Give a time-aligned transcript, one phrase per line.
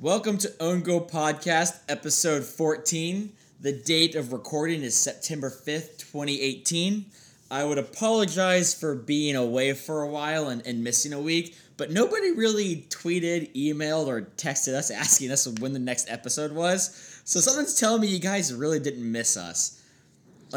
[0.00, 3.32] Welcome to Own Goal Podcast, episode 14.
[3.60, 7.06] The date of recording is September 5th, 2018.
[7.50, 11.90] I would apologize for being away for a while and, and missing a week, but
[11.90, 17.20] nobody really tweeted, emailed, or texted us asking us when the next episode was.
[17.24, 19.82] So something's telling me you guys really didn't miss us.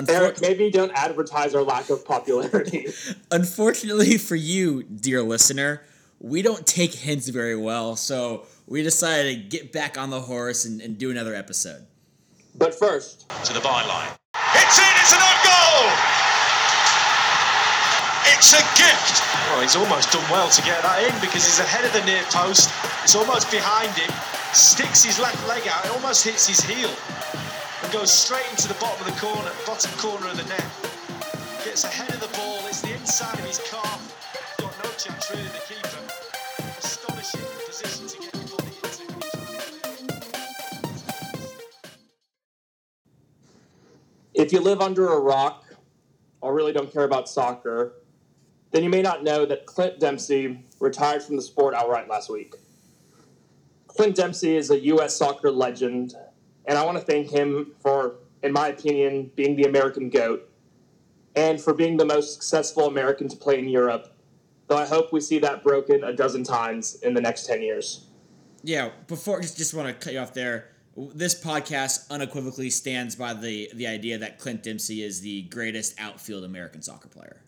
[0.07, 2.89] Eric, maybe don't advertise our lack of popularity.
[3.31, 5.81] Unfortunately for you, dear listener,
[6.19, 10.63] we don't take hints very well, so we decided to get back on the horse
[10.63, 11.83] and, and do another episode.
[12.55, 14.15] But first, to the byline.
[14.55, 15.91] It's in, it's an own goal!
[18.31, 19.19] It's a gift!
[19.51, 22.23] Well, he's almost done well to get that in because he's ahead of the near
[22.31, 22.71] post.
[23.03, 24.07] It's almost behind him,
[24.55, 26.95] sticks his left leg out, it almost hits his heel,
[27.83, 30.71] and goes straight into the bottom of the corner, bottom corner of the net.
[31.67, 33.99] Gets ahead of the ball, it's the inside of his calf.
[34.63, 36.10] Got no chance really, the keeper.
[44.41, 45.65] If you live under a rock
[46.41, 47.93] or really don't care about soccer,
[48.71, 52.55] then you may not know that Clint Dempsey retired from the sport outright last week.
[53.87, 55.15] Clint Dempsey is a U.S.
[55.15, 56.15] soccer legend,
[56.65, 60.49] and I want to thank him for, in my opinion, being the American GOAT
[61.35, 64.15] and for being the most successful American to play in Europe.
[64.67, 68.07] Though I hope we see that broken a dozen times in the next 10 years.
[68.63, 70.69] Yeah, before just just want to cut you off there.
[70.97, 76.43] This podcast unequivocally stands by the the idea that Clint Dempsey is the greatest outfield
[76.43, 77.41] American soccer player.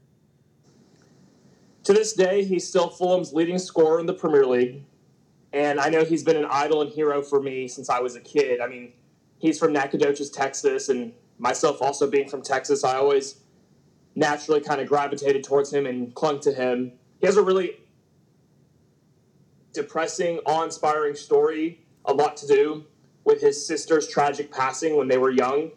[1.84, 4.86] To this day, he's still Fulham's leading scorer in the Premier League.
[5.52, 8.22] And I know he's been an idol and hero for me since I was a
[8.22, 8.62] kid.
[8.62, 8.94] I mean,
[9.40, 13.42] he's from Nacogdoches, Texas, and myself also being from Texas, I always
[14.16, 16.94] naturally kind of gravitated towards him and clung to him.
[17.20, 17.82] He has a really
[19.74, 22.86] depressing, awe inspiring story, a lot to do
[23.26, 25.72] with his sister's tragic passing when they were young.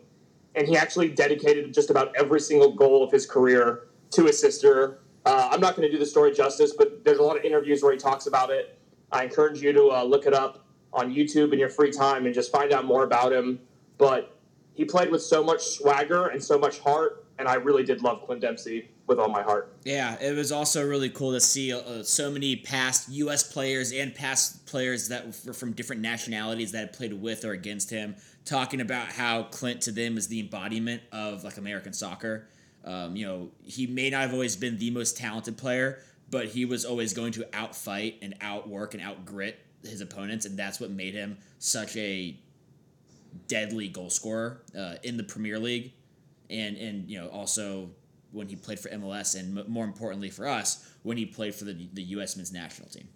[0.54, 5.00] And he actually dedicated just about every single goal of his career to his sister.
[5.24, 7.82] Uh, I'm not going to do the story justice, but there's a lot of interviews
[7.82, 8.78] where he talks about it.
[9.12, 12.34] I encourage you to uh, look it up on YouTube in your free time and
[12.34, 13.60] just find out more about him.
[13.98, 14.38] But
[14.74, 18.24] he played with so much swagger and so much heart, and I really did love
[18.24, 19.76] Clint Dempsey with all my heart.
[19.84, 23.42] Yeah, it was also really cool to see uh, so many past U.S.
[23.42, 27.90] players and past players that were from different nationalities that had played with or against
[27.90, 32.48] him talking about how Clint to them is the embodiment of like American soccer.
[32.84, 35.98] Um, you know, he may not have always been the most talented player,
[36.30, 40.80] but he was always going to outfight and outwork and outgrit his opponents, and that's
[40.80, 42.36] what made him such a
[43.48, 45.92] deadly goal scorer uh, in the Premier League,
[46.48, 47.90] and and you know also
[48.36, 51.64] when he played for MLS, and m- more importantly for us when he played for
[51.64, 52.36] the the U.S.
[52.36, 53.08] men's national team.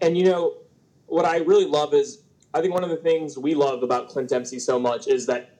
[0.00, 0.54] And you know,
[1.06, 4.28] what I really love is I think one of the things we love about Clint
[4.28, 5.56] Dempsey so much is that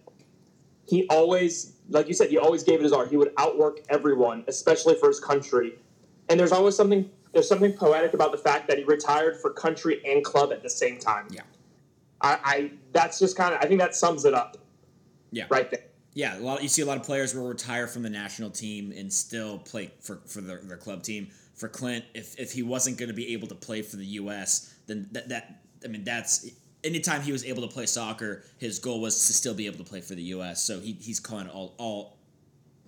[0.86, 3.08] he always, like you said, he always gave it his art.
[3.08, 5.78] He would outwork everyone, especially for his country.
[6.28, 10.02] And there's always something there's something poetic about the fact that he retired for country
[10.04, 11.28] and club at the same time.
[11.30, 11.42] Yeah.
[12.20, 14.58] I, I that's just kind of I think that sums it up.
[15.30, 15.44] Yeah.
[15.48, 15.84] Right there.
[16.14, 16.62] Yeah, a lot.
[16.62, 19.92] You see a lot of players will retire from the national team and still play
[20.00, 21.28] for for their, their club team.
[21.54, 24.74] For Clint, if if he wasn't going to be able to play for the U.S.,
[24.86, 26.50] then that that I mean that's
[26.84, 29.84] anytime he was able to play soccer, his goal was to still be able to
[29.84, 30.62] play for the U.S.
[30.62, 32.18] So he he's calling all all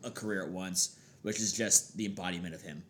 [0.02, 2.82] a career at once, which is just the embodiment of him.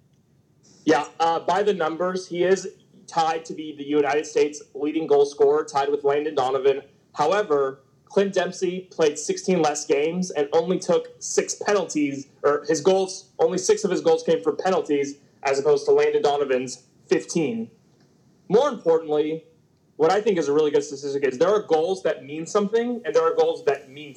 [0.85, 2.69] Yeah, uh, by the numbers, he is
[3.07, 6.83] tied to be the United States leading goal scorer, tied with Landon Donovan.
[7.15, 13.31] However, Clint Dempsey played 16 less games and only took six penalties, or his goals,
[13.39, 17.71] only six of his goals came from penalties, as opposed to Landon Donovan's 15.
[18.49, 19.45] More importantly,
[19.97, 23.01] what I think is a really good statistic is there are goals that mean something,
[23.05, 24.17] and there are goals that mean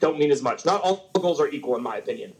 [0.00, 0.64] don't mean as much.
[0.64, 2.32] Not all goals are equal, in my opinion.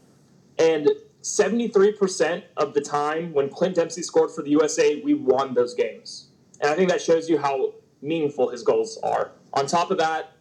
[0.59, 0.89] And
[1.21, 6.27] 73% of the time when Clint Dempsey scored for the USA, we won those games.
[6.59, 9.31] And I think that shows you how meaningful his goals are.
[9.53, 10.33] On top of that,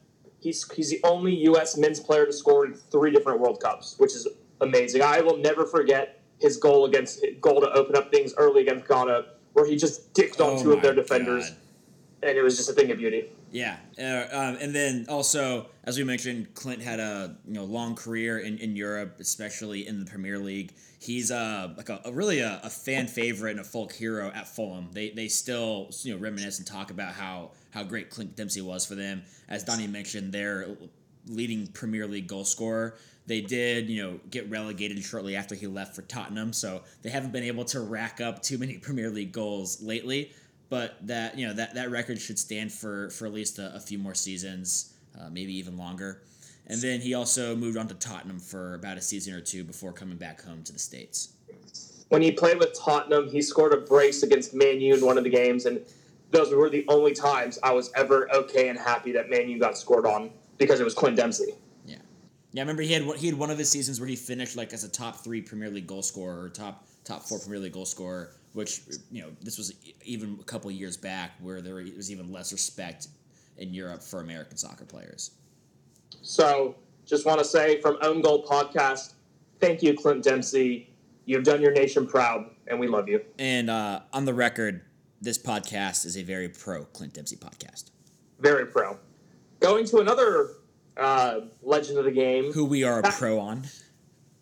[0.43, 1.77] he's, he's the only U.S.
[1.77, 4.27] men's player to score in three different World Cups, which is
[4.61, 5.03] amazing.
[5.03, 9.27] I will never forget his goal against goal to open up things early against Ghana,
[9.53, 11.59] where he just dicked on Oh two of their defenders, God.
[12.23, 13.31] And it was just a thing of beauty.
[13.51, 17.95] Yeah, uh, um, and then also, as we mentioned, Clint had a you know long
[17.95, 20.73] career in, in Europe, especially in the Premier League.
[20.99, 24.49] He's uh, like a, a really a, a fan favorite and a folk hero at
[24.49, 24.89] Fulham.
[24.93, 28.87] They they still you know reminisce and talk about how how great Clint Dempsey was
[28.87, 29.23] for them.
[29.49, 30.77] As Donnie mentioned, their
[31.27, 32.97] leading Premier League goal scorer.
[33.27, 37.33] They did, you know, get relegated shortly after he left for Tottenham, so they haven't
[37.33, 40.33] been able to rack up too many Premier League goals lately.
[40.73, 43.79] But that you know that that record should stand for for at least a, a
[43.79, 46.23] few more seasons, uh, maybe even longer.
[46.67, 49.93] And then he also moved on to Tottenham for about a season or two before
[49.93, 51.35] coming back home to the states.
[52.09, 55.25] When he played with Tottenham, he scored a brace against Man U in one of
[55.25, 55.79] the games, and
[56.31, 59.77] those were the only times I was ever okay and happy that Man U got
[59.77, 61.53] scored on because it was Clint Dempsey.
[61.85, 61.97] Yeah,
[62.53, 62.63] yeah.
[62.63, 64.73] I remember he had one- he had one of his seasons where he finished like
[64.73, 67.85] as a top three Premier League goal scorer or top top four Premier League goal
[67.85, 68.31] scorer.
[68.53, 69.73] Which you know this was
[70.05, 73.09] even a couple years back where there was even less respect
[73.57, 75.33] in Europe for American soccer players.
[76.21, 76.77] So,
[77.07, 79.15] just want to say from Own Goal Podcast,
[79.61, 80.91] thank you, Clint Dempsey.
[81.25, 83.23] You've done your nation proud, and we love you.
[83.39, 84.83] And uh, on the record,
[85.21, 87.91] this podcast is a very pro Clint Dempsey podcast.
[88.41, 88.99] Very pro.
[89.61, 90.51] Going to another
[90.97, 93.63] uh, legend of the game, Who we are a pro on.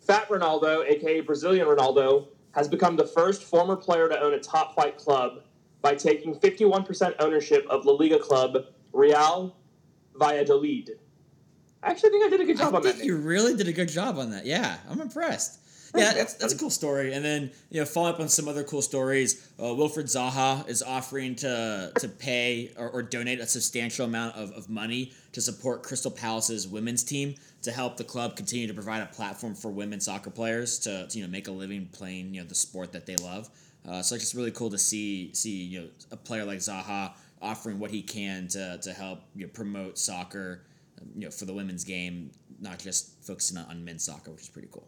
[0.01, 4.73] Fat Ronaldo, aka Brazilian Ronaldo, has become the first former player to own a top
[4.73, 5.43] flight club
[5.81, 9.55] by taking 51% ownership of La Liga club Real
[10.17, 10.99] Valladolid.
[11.83, 12.93] I actually think I did a good job I on that.
[12.95, 13.25] think you name.
[13.25, 14.45] really did a good job on that.
[14.45, 15.59] Yeah, I'm impressed.
[15.95, 17.13] Yeah, that's, that's a cool story.
[17.13, 20.81] And then you know, follow up on some other cool stories, uh, Wilfried Zaha is
[20.81, 25.83] offering to to pay or, or donate a substantial amount of, of money to support
[25.83, 29.99] Crystal Palace's women's team to help the club continue to provide a platform for women
[29.99, 33.05] soccer players to, to you know make a living playing you know the sport that
[33.05, 33.49] they love.
[33.87, 37.11] Uh, so it's just really cool to see see you know a player like Zaha
[37.41, 40.61] offering what he can to, to help you know, promote soccer
[41.15, 44.49] you know, for the women's game, not just focusing on, on men's soccer, which is
[44.49, 44.87] pretty cool.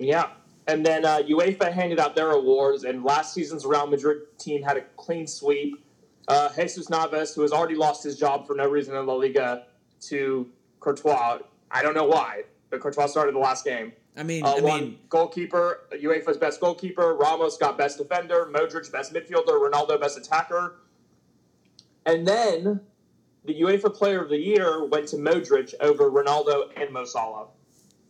[0.00, 0.30] Yeah.
[0.66, 4.76] And then uh, UEFA handed out their awards, and last season's Real Madrid team had
[4.76, 5.84] a clean sweep.
[6.28, 9.66] Uh, Jesus Navas, who has already lost his job for no reason in La Liga,
[10.02, 10.48] to
[10.78, 11.38] Courtois.
[11.70, 13.92] I don't know why, but Courtois started the last game.
[14.16, 17.14] I mean, Uh, I mean, goalkeeper, UEFA's best goalkeeper.
[17.14, 18.48] Ramos got best defender.
[18.52, 19.70] Modric best midfielder.
[19.70, 20.76] Ronaldo best attacker.
[22.06, 22.80] And then
[23.44, 27.48] the UEFA Player of the Year went to Modric over Ronaldo and Mo Salah.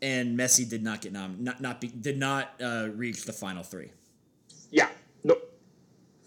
[0.02, 3.62] And Messi did not get nom, not not be, did not uh, reach the final
[3.62, 3.90] three.
[4.70, 4.88] Yeah.
[5.24, 5.36] No.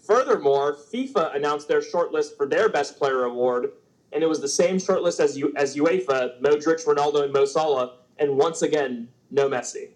[0.06, 3.72] Furthermore, FIFA announced their shortlist for their Best Player award,
[4.12, 7.96] and it was the same shortlist as U- as UEFA: Modric, Ronaldo, and Mo Salah.
[8.18, 9.88] And once again, no Messi.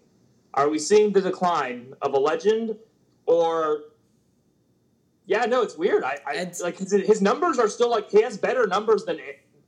[0.55, 2.75] Are we seeing the decline of a legend,
[3.27, 3.81] or?
[5.25, 6.03] Yeah, no, it's weird.
[6.03, 9.19] I, I It's- like his, his numbers are still like he has better numbers than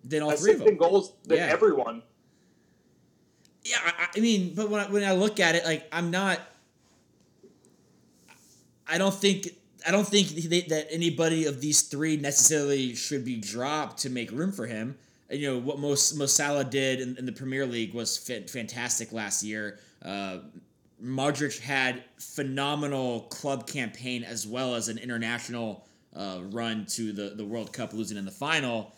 [0.04, 0.76] than all three of them.
[0.78, 1.46] goals than Yeah.
[1.52, 2.02] everyone.
[3.64, 6.40] Yeah, I, I mean, but when I, when I look at it, like I'm not.
[8.88, 9.48] I don't think
[9.86, 14.32] I don't think they, that anybody of these three necessarily should be dropped to make
[14.32, 14.98] room for him.
[15.30, 19.12] You know what most Mo Salah did in, in the Premier League was fa- fantastic
[19.12, 19.80] last year.
[20.04, 20.40] Uh,
[21.04, 27.46] Modric had phenomenal club campaign as well as an international uh, run to the, the
[27.46, 28.94] World Cup, losing in the final.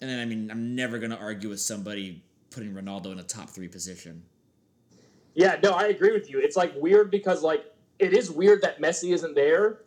[0.00, 3.50] And then I mean, I'm never gonna argue with somebody putting Ronaldo in a top
[3.50, 4.22] three position.
[5.34, 6.40] Yeah, no, I agree with you.
[6.40, 7.64] It's like weird because like
[7.98, 9.82] it is weird that Messi isn't there,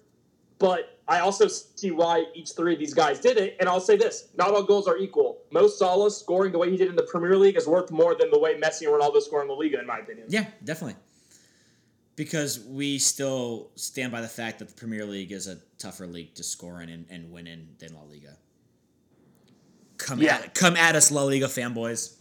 [0.60, 3.58] but I also see why each three of these guys did it.
[3.60, 5.40] And I'll say this: not all goals are equal.
[5.52, 8.32] Mo Salah scoring the way he did in the Premier League is worth more than
[8.32, 10.28] the way Messi and Ronaldo score in the Liga, in my opinion.
[10.30, 10.96] Yeah, definitely.
[12.16, 16.36] Because we still stand by the fact that the Premier League is a tougher league
[16.36, 18.38] to score in and, and win in than La Liga.
[19.98, 20.36] Come Yeah.
[20.36, 22.16] at come at us, La Liga fanboys.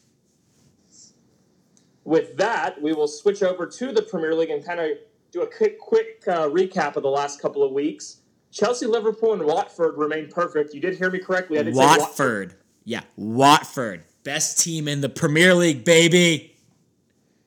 [2.04, 4.90] With that, we will switch over to the Premier League and kind of
[5.30, 8.18] do a quick, quick uh, recap of the last couple of weeks.
[8.50, 10.74] Chelsea, Liverpool, and Watford remain perfect.
[10.74, 11.58] You did hear me correctly.
[11.58, 12.00] I did say Watford.
[12.00, 12.54] Watford.
[12.84, 14.04] Yeah, Watford.
[14.24, 16.54] Best team in the Premier League, baby.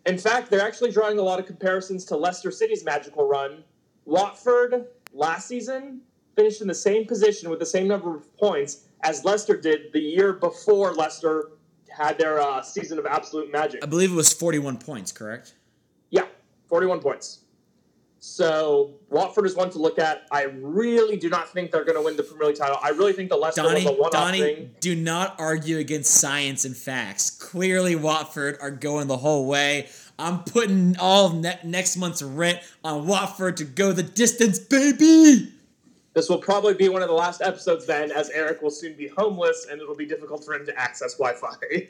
[0.06, 3.64] In fact, they're actually drawing a lot of comparisons to Leicester City's magical run.
[4.06, 6.02] Watford last season
[6.36, 10.00] finished in the same position with the same number of points as Leicester did the
[10.00, 11.52] year before Leicester
[11.96, 13.84] had their uh, season of absolute magic.
[13.84, 15.54] I believe it was 41 points, correct?
[16.10, 16.26] Yeah,
[16.68, 17.40] 41 points.
[18.20, 20.26] So Watford is one to look at.
[20.32, 22.78] I really do not think they're going to win the Premier League title.
[22.82, 24.72] I really think the Leicester Donnie, was a one-off Donnie, thing.
[24.80, 27.30] do not argue against science and facts.
[27.30, 29.90] Clearly, Watford are going the whole way.
[30.18, 35.52] I'm putting all ne- next month's rent on Watford to go the distance, baby.
[36.16, 39.10] This will probably be one of the last episodes then, as Eric will soon be
[39.10, 41.90] homeless and it'll be difficult for him to access Wi-Fi.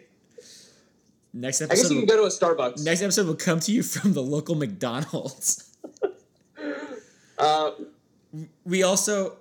[1.31, 1.73] Next episode.
[1.73, 2.83] I guess you can go to a Starbucks.
[2.83, 5.71] next episode will come to you from the local McDonald's.
[7.37, 7.71] Uh,
[8.63, 9.35] We also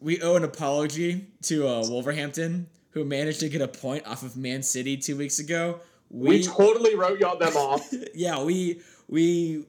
[0.00, 4.34] we owe an apology to uh, Wolverhampton, who managed to get a point off of
[4.34, 5.80] Man City two weeks ago.
[6.10, 7.86] we totally wrote y'all them off.
[8.14, 9.66] yeah, we we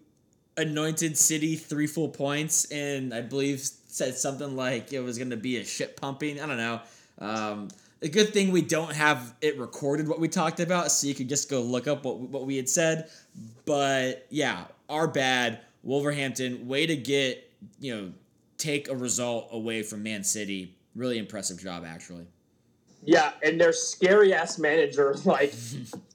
[0.56, 5.38] anointed City three full points, and I believe said something like it was going to
[5.38, 6.40] be a shit pumping.
[6.40, 6.82] I don't know.
[7.20, 7.68] Um,
[8.02, 11.30] a good thing we don't have it recorded what we talked about, so you could
[11.30, 13.10] just go look up what what we had said.
[13.66, 15.62] But yeah, our bad.
[15.84, 18.12] Wolverhampton, way to get you know
[18.58, 20.76] take a result away from Man City.
[20.96, 22.28] Really impressive job, actually.
[23.04, 25.54] Yeah, and their scary ass manager, like,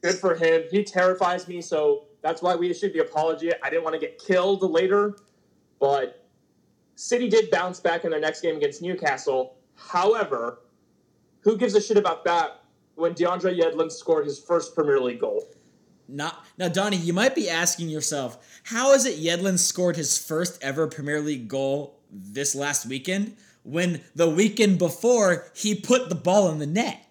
[0.02, 0.64] good for him.
[0.71, 3.50] He terrifies me, so that's why we issued the apology.
[3.62, 5.17] I didn't want to get killed later,
[5.81, 6.22] but
[7.03, 9.57] City did bounce back in their next game against Newcastle.
[9.75, 10.61] However,
[11.41, 12.63] who gives a shit about that
[12.95, 15.45] when DeAndre Yedlin scored his first Premier League goal?
[16.07, 16.97] Not now, Donnie.
[16.97, 21.49] You might be asking yourself, how is it Yedlin scored his first ever Premier League
[21.49, 27.05] goal this last weekend when the weekend before he put the ball in the net?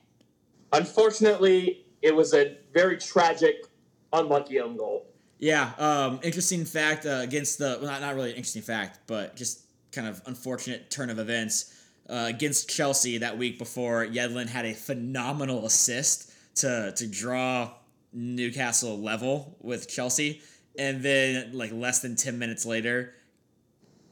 [0.72, 3.66] Unfortunately, it was a very tragic,
[4.14, 5.08] unlucky own goal.
[5.38, 9.36] Yeah, um, interesting fact uh, against the well, not not really an interesting fact, but
[9.36, 11.74] just kind of unfortunate turn of events
[12.10, 14.06] uh, against Chelsea that week before.
[14.06, 17.72] Yedlin had a phenomenal assist to to draw
[18.14, 20.42] Newcastle level with Chelsea,
[20.78, 23.14] and then like less than ten minutes later,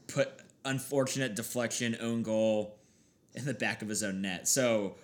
[0.06, 0.28] put
[0.64, 2.78] unfortunate deflection own goal
[3.34, 4.48] in the back of his own net.
[4.48, 4.96] So.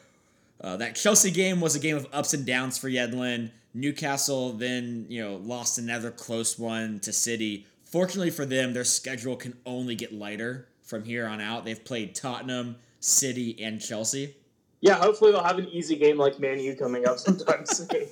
[0.58, 3.50] Uh, that Chelsea game was a game of ups and downs for Yedlin.
[3.74, 7.66] Newcastle then, you know, lost another close one to City.
[7.86, 11.64] Fortunately for them, their schedule can only get lighter from here on out.
[11.64, 14.34] They've played Tottenham, City, and Chelsea.
[14.80, 18.08] Yeah, hopefully they'll have an easy game like Man U coming up sometime soon.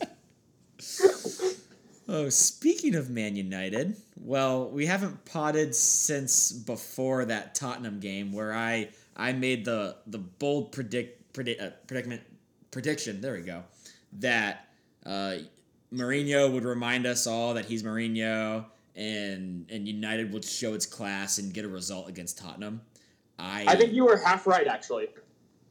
[2.08, 8.54] Oh, speaking of Man United, well, we haven't potted since before that Tottenham game where
[8.54, 12.22] I I made the the bold predict predict uh, predicament
[12.70, 13.20] prediction.
[13.20, 13.64] There we go.
[14.20, 14.68] That
[15.04, 15.38] uh,
[15.92, 18.66] Mourinho would remind us all that he's Mourinho,
[18.96, 22.80] and and United would show its class and get a result against Tottenham.
[23.38, 25.08] I I think you were half right, actually.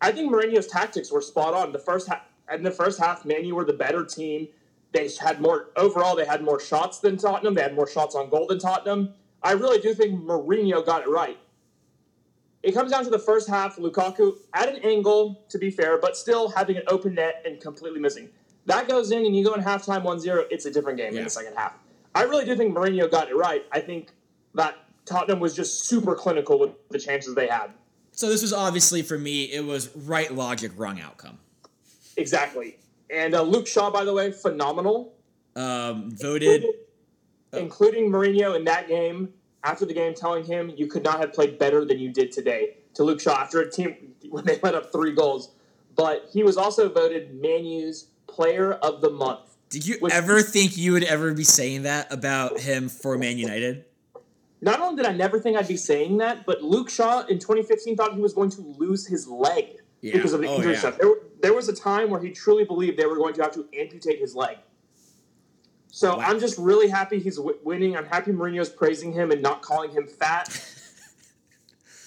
[0.02, 1.72] I think Mourinho's tactics were spot on.
[1.72, 4.48] The first half, in the first half, Man U were the better team.
[4.92, 6.16] They had more overall.
[6.16, 7.54] They had more shots than Tottenham.
[7.56, 9.14] They had more shots on goal than Tottenham.
[9.42, 11.38] I really do think Mourinho got it right.
[12.62, 13.78] It comes down to the first half.
[13.78, 18.00] Lukaku at an angle, to be fair, but still having an open net and completely
[18.00, 18.30] missing.
[18.66, 20.46] That goes in, and you go in halftime 1-0.
[20.50, 21.74] It's a different game in the second half.
[22.16, 23.66] I really do think Mourinho got it right.
[23.72, 24.12] I think
[24.56, 27.72] that Tottenham was just super clinical with the chances they had.
[28.12, 29.46] so this was obviously for me.
[29.46, 31.40] It was right logic, wrong outcome.
[32.18, 32.78] Exactly.
[33.10, 35.14] And uh, Luke Shaw, by the way, phenomenal.
[35.56, 36.66] Um, voted
[37.54, 39.30] including Mourinho in that game
[39.64, 42.78] after the game telling him you could not have played better than you did today
[42.96, 43.96] to Luke Shaw after a team
[44.30, 45.52] when they let up three goals.
[45.96, 49.53] But he was also voted Man U's player of the month.
[49.74, 53.38] Did you Which- ever think you would ever be saying that about him for Man
[53.40, 53.86] United?
[54.62, 57.96] Not only did I never think I'd be saying that, but Luke Shaw in 2015
[57.98, 60.14] thought he was going to lose his leg Yeah.
[60.14, 60.80] because of the Oh, injury yeah.
[60.80, 60.98] stuff.
[61.00, 61.12] There,
[61.42, 64.20] there was a time where he truly believed they were going to have to amputate
[64.20, 64.58] his leg.
[65.92, 66.24] So Wow.
[66.28, 67.98] I'm just really happy he's w- winning.
[67.98, 70.50] I'm happy Mourinho's praising him and not calling him fat.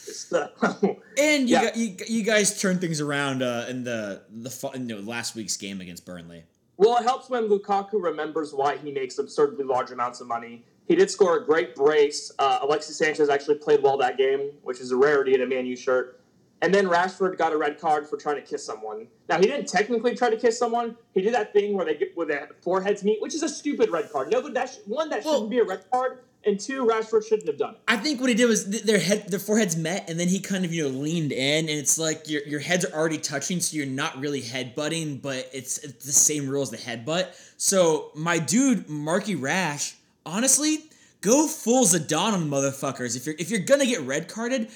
[0.07, 0.51] So-
[1.19, 1.71] And you, Yeah.
[1.73, 5.57] gu- you, you guys turned things around uh, in the the you know, last week's
[5.57, 6.45] game against Burnley.
[6.77, 10.65] Well, it helps when Lukaku remembers why he makes absurdly large amounts of money.
[10.89, 12.31] He did score a great brace.
[12.39, 15.67] Uh, Alexis Sanchez actually played well that game, which is a rarity in a Man
[15.67, 16.21] U shirt.
[16.63, 19.09] And then Rashford got a red card for trying to kiss someone.
[19.29, 20.97] Now he didn't technically try to kiss someone.
[21.13, 23.91] He did that thing where they get where their foreheads meet, which is a stupid
[23.91, 24.31] red card.
[24.31, 27.27] No, but that sh- one that Well- shouldn't be a red card, and two, Rashford
[27.27, 27.81] shouldn't have done it.
[27.89, 30.41] I think what he did was th- their head their foreheads met, and then he
[30.41, 33.61] kind of you know leaned in, and it's like your your heads are already touching,
[33.61, 37.29] so you're not really headbutting, but it's, it's the same rule as the headbutt.
[37.57, 40.85] So my dude Marky Rash, honestly,
[41.21, 43.17] go full Zidane on motherfuckers.
[43.17, 44.69] If you're if you're gonna get red carded,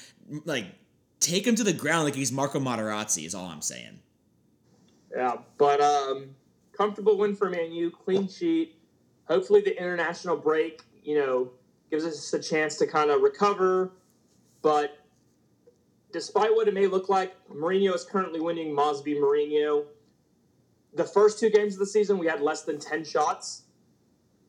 [0.45, 0.65] like
[1.19, 3.25] take him to the ground like he's Marco Materazzi.
[3.25, 3.99] Is all I'm saying.
[5.15, 6.35] Yeah, but um,
[6.73, 8.75] comfortable win for Man U, clean sheet.
[9.25, 11.51] Hopefully, the international break, you know,
[11.91, 13.91] gives us a chance to kind of recover.
[14.63, 14.97] But
[16.11, 19.85] despite what it may look like, Mourinho is currently winning Mosby Mourinho.
[20.93, 23.63] The first two games of the season, we had less than 10 shots.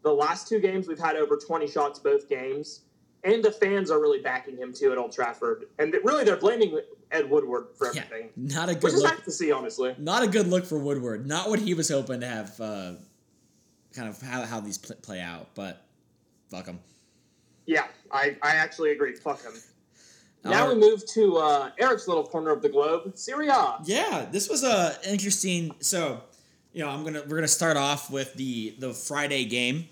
[0.02, 2.82] The last two games, we've had over 20 shots both games.
[3.24, 5.66] And the fans are really backing him too at Old Trafford.
[5.78, 6.80] And really, they're blaming
[7.12, 8.30] Ed Woodward for Yeah, everything.
[8.36, 9.14] not a Which good is look.
[9.14, 9.94] nice to see, honestly.
[9.98, 11.24] Not a good look for Woodward.
[11.24, 12.60] Not what he was hoping to have.
[12.60, 12.92] Uh,
[13.94, 15.84] kind of how how these play out, but
[16.50, 16.80] fuck him.
[17.66, 19.14] Yeah, I, I actually agree.
[19.14, 19.52] Fuck him.
[20.44, 23.76] Now Our- we move to uh, Eric's little corner of the globe, Serie A.
[23.84, 25.72] Yeah, this was a interesting.
[25.80, 26.20] So,
[26.72, 29.88] you know, I'm gonna we're gonna start off with the the Friday game.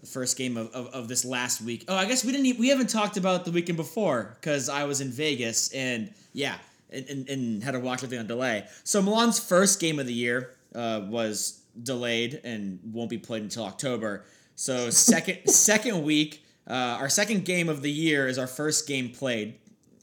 [0.00, 1.84] the first game of, of, of this last week.
[1.88, 4.84] Oh, I guess we didn't e- we haven't talked about the weekend before because I
[4.84, 6.54] was in Vegas and yeah,
[6.90, 8.66] and, and, and had to watch everything on delay.
[8.84, 13.64] So Milan's first game of the year uh, was delayed and won't be played until
[13.64, 14.24] October.
[14.54, 19.10] So second second week, uh, our second game of the year is our first game
[19.10, 19.54] played.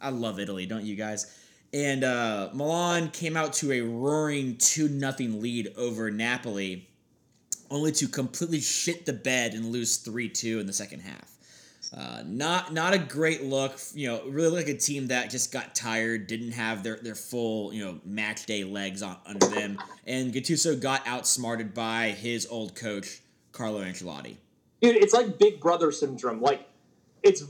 [0.01, 1.31] I love Italy, don't you guys?
[1.73, 6.87] And uh, Milan came out to a roaring two nothing lead over Napoli
[7.69, 11.31] only to completely shit the bed and lose 3-2 in the second half.
[11.95, 15.75] Uh, not not a great look, you know, really like a team that just got
[15.75, 20.33] tired, didn't have their, their full, you know, match day legs on under them, and
[20.33, 24.35] Gattuso got outsmarted by his old coach, Carlo Ancelotti.
[24.85, 26.41] Dude, it's like big brother syndrome.
[26.41, 26.69] Like,
[27.23, 27.43] it's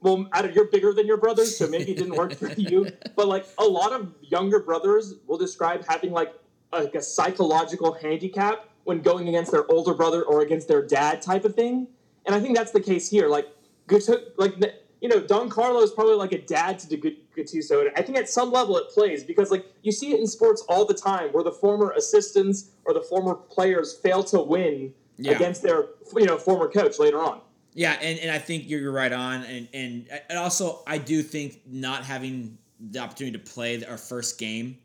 [0.00, 2.90] well, out of you're bigger than your brothers, so maybe it didn't work for you.
[3.14, 6.34] But like a lot of younger brothers will describe having like
[6.72, 11.22] a, like a psychological handicap when going against their older brother or against their dad
[11.22, 11.86] type of thing.
[12.26, 13.28] And I think that's the case here.
[13.28, 13.46] Like,
[13.86, 14.54] Gattuso, like
[15.00, 18.28] you know, Don Carlo is probably like a dad to Gattuso, and I think at
[18.28, 21.44] some level it plays because like you see it in sports all the time where
[21.44, 25.32] the former assistants or the former players fail to win Yeah.
[25.32, 27.40] against their you know former coach later on.
[27.74, 31.22] Yeah, and, and I think you're you're right on, and, and and also I do
[31.22, 34.78] think not having the opportunity to play our first game,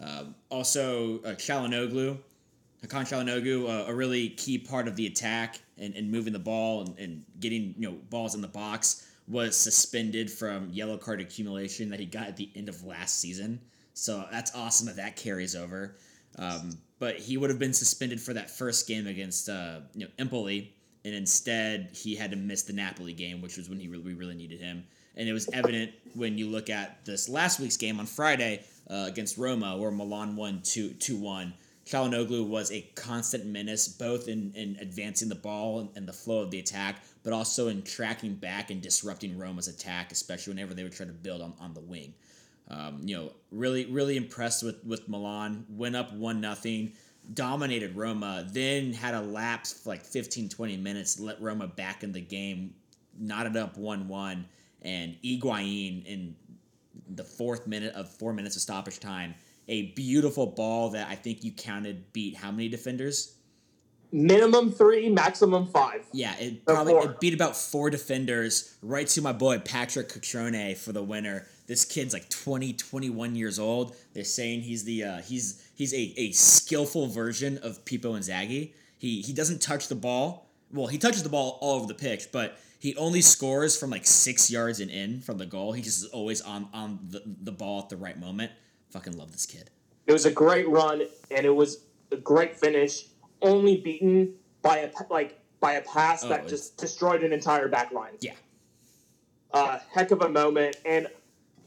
[0.00, 2.18] um, also uh, Çalhanoğlu,
[2.86, 6.98] Hakan uh, a really key part of the attack and, and moving the ball and,
[6.98, 12.00] and getting you know balls in the box was suspended from yellow card accumulation that
[12.00, 13.60] he got at the end of last season.
[13.92, 15.96] So that's awesome that that carries over.
[16.38, 20.10] Um, but he would have been suspended for that first game against uh, you know
[20.18, 20.72] Empoli,
[21.04, 24.14] and instead he had to miss the Napoli game, which was when he really, we
[24.14, 24.84] really needed him.
[25.16, 29.04] And it was evident when you look at this last week's game on Friday uh,
[29.08, 31.54] against Roma, where Milan won 2 2 1.
[31.86, 36.40] Çalhanoğlu was a constant menace, both in, in advancing the ball and, and the flow
[36.40, 40.82] of the attack, but also in tracking back and disrupting Roma's attack, especially whenever they
[40.82, 42.12] would try to build on, on the wing.
[42.70, 45.64] Um, you know, really, really impressed with, with Milan.
[45.70, 46.92] Went up 1 nothing,
[47.32, 52.12] dominated Roma, then had a lapse for like 15, 20 minutes, let Roma back in
[52.12, 52.74] the game,
[53.18, 54.46] knotted up 1 1,
[54.82, 56.36] and Higuaín in
[57.08, 59.34] the fourth minute of four minutes of stoppage time,
[59.68, 63.34] a beautiful ball that I think you counted beat how many defenders?
[64.10, 66.06] Minimum three, maximum five.
[66.12, 70.92] Yeah, it probably it beat about four defenders right to my boy Patrick Cutrone for
[70.92, 71.46] the winner.
[71.68, 73.94] This kid's like 20, 21 years old.
[74.14, 78.72] They're saying he's the uh, he's he's a, a skillful version of Pippo Inzaghi.
[78.98, 80.50] He he doesn't touch the ball.
[80.72, 84.06] Well, he touches the ball all over the pitch, but he only scores from like
[84.06, 85.72] six yards and in from the goal.
[85.72, 88.50] He just is always on on the, the ball at the right moment.
[88.90, 89.70] Fucking love this kid.
[90.06, 93.04] It was a great run, and it was a great finish.
[93.42, 97.92] Only beaten by a like by a pass Oh, that just destroyed an entire back
[97.92, 98.12] line.
[98.20, 98.32] Yeah.
[99.52, 100.76] uh, heck of a moment.
[100.86, 101.08] And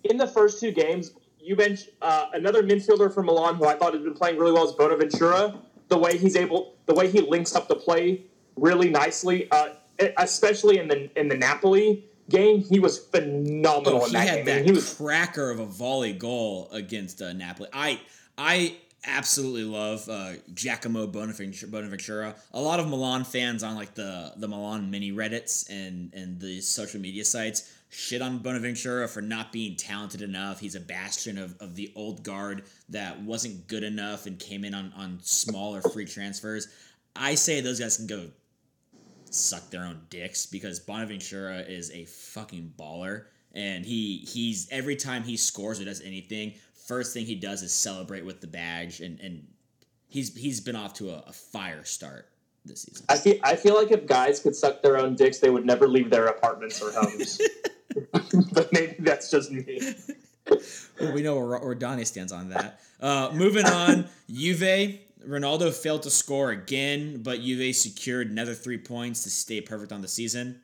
[0.03, 3.93] in the first two games, you mentioned uh, another midfielder from Milan who I thought
[3.93, 5.55] had been playing really well is Bonaventura.
[5.89, 8.21] The way he's able, the way he links up the play
[8.55, 9.69] really nicely, uh,
[10.17, 14.35] especially in the in the Napoli game, he was phenomenal Oh, in he that had
[14.37, 14.45] game.
[14.45, 17.69] that he was cracker of a volley goal against uh, Napoli.
[17.73, 17.99] I
[18.37, 22.35] I absolutely love uh, Giacomo Bonaventura.
[22.53, 26.61] A lot of Milan fans on like the the Milan mini Reddits and and the
[26.61, 30.59] social media sites shit on Bonaventura for not being talented enough.
[30.59, 34.73] He's a bastion of, of the old guard that wasn't good enough and came in
[34.73, 36.67] on on smaller free transfers.
[37.15, 38.27] I say those guys can go
[39.29, 45.23] suck their own dicks because Bonaventura is a fucking baller and he he's every time
[45.23, 46.53] he scores or does anything,
[46.91, 49.47] first thing he does is celebrate with the badge and and
[50.09, 52.27] he's he's been off to a, a fire start
[52.65, 53.05] this season.
[53.07, 55.87] I feel I feel like if guys could suck their own dicks, they would never
[55.87, 57.39] leave their apartments or homes.
[58.53, 59.95] but maybe that's just me.
[60.99, 62.81] Well, we know where, where Donnie stands on that.
[62.99, 64.99] Uh, moving on, Juve.
[65.25, 70.01] Ronaldo failed to score again, but Juve secured another three points to stay perfect on
[70.01, 70.59] the season.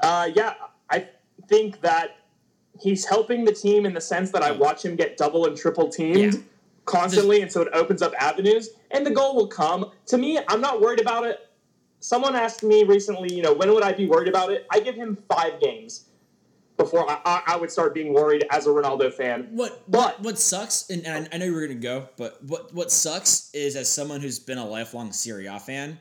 [0.00, 0.54] Uh, yeah,
[0.88, 1.08] I
[1.48, 2.17] think that
[2.80, 4.60] he's helping the team in the sense that I hmm.
[4.60, 6.40] watch him get double and triple teamed Yeah.
[6.84, 9.90] constantly, and so it opens up avenues, and the goal will come.
[10.06, 11.48] To me, I'm not worried about it.
[12.00, 14.66] Someone asked me recently, you know, when would I be worried about it?
[14.70, 16.04] I give him five games
[16.76, 19.48] before I, I, would start being worried as a Ronaldo fan.
[19.50, 22.42] What But- what what sucks, and, and I, I know you were gonna go, but
[22.44, 25.98] what what sucks is as someone who's been a lifelong Serie A fan,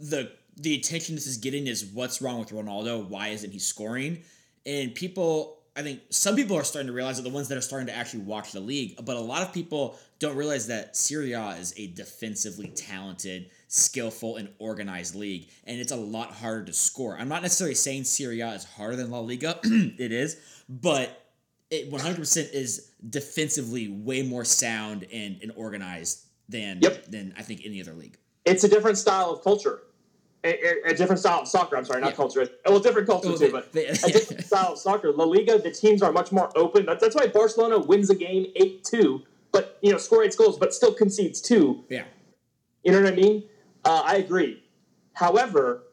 [0.00, 3.08] the the attention this is getting is what's wrong with Ronaldo?
[3.08, 4.22] Why isn't he scoring?
[4.64, 7.62] And people I think some people are starting to realize that the ones that are
[7.62, 11.32] starting to actually watch the league, but a lot of people don't realize that Serie
[11.32, 16.72] A is a defensively talented, skillful, and organized league, and it's a lot harder to
[16.74, 17.16] score.
[17.18, 20.36] I'm not necessarily saying Serie A is harder than La Liga, it is,
[20.68, 21.22] but
[21.70, 27.06] it 100% is defensively way more sound and, and organized than Yep.
[27.06, 28.18] than I think any other league.
[28.44, 29.80] It's a different style of culture.
[30.44, 30.48] A,
[30.88, 31.76] a- a different style of soccer.
[31.76, 32.16] I'm sorry, not Yeah.
[32.16, 32.48] culture.
[32.66, 35.12] Well, different culture Well, too, but they- a different style of soccer.
[35.12, 36.84] La Liga, the teams are much more open.
[36.86, 40.58] That's, that's why Barcelona wins a game eight two, but you know, score eight goals,
[40.58, 41.84] but still concedes two.
[41.88, 42.04] Yeah.
[42.82, 43.44] You know what I mean?
[43.84, 44.64] Uh, I agree.
[45.12, 45.84] However,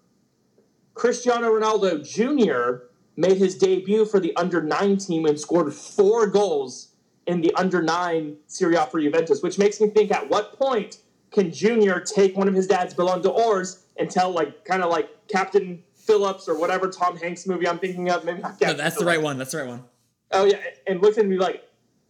[0.96, 2.86] Cristiano Ronaldo Jr.
[3.16, 6.90] made his debut for the under nine team and scored four goals
[7.28, 10.98] in the under nine Serie A for Juventus, which makes me think: at what point
[11.32, 15.10] can Junior take one of his dad's Ballon d'Ors and tell, like, kind of like
[15.28, 18.26] Captain Phillips or whatever Tom Hanks movie I'm thinking of?
[18.26, 19.38] Maybe not No, Captain that's the right one.
[19.38, 19.84] That's the right one.
[20.32, 20.58] Oh yeah,
[20.88, 21.64] and look at me like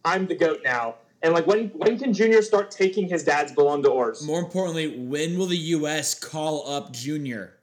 [0.04, 0.96] I'm the goat now.
[1.22, 4.22] And like when when can Junior start taking his dad's Ballon d'Ors?
[4.26, 6.14] More importantly, when will the U.S.
[6.14, 7.54] call up Junior?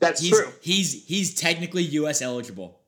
[0.00, 0.52] That's He's true.
[0.60, 2.20] he's he's technically U.S.
[2.20, 2.80] eligible.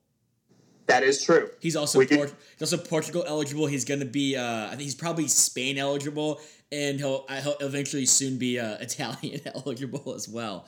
[0.85, 1.49] That is true.
[1.59, 3.65] He's also Port- he's also Portugal eligible.
[3.65, 6.39] He's going to be uh, I think he's probably Spain eligible,
[6.71, 10.65] and he'll he'll eventually soon be uh, Italian eligible as well.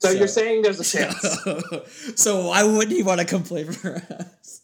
[0.00, 2.20] So, So- you're saying there's a chance.
[2.20, 4.60] so why wouldn't he want to come play for us?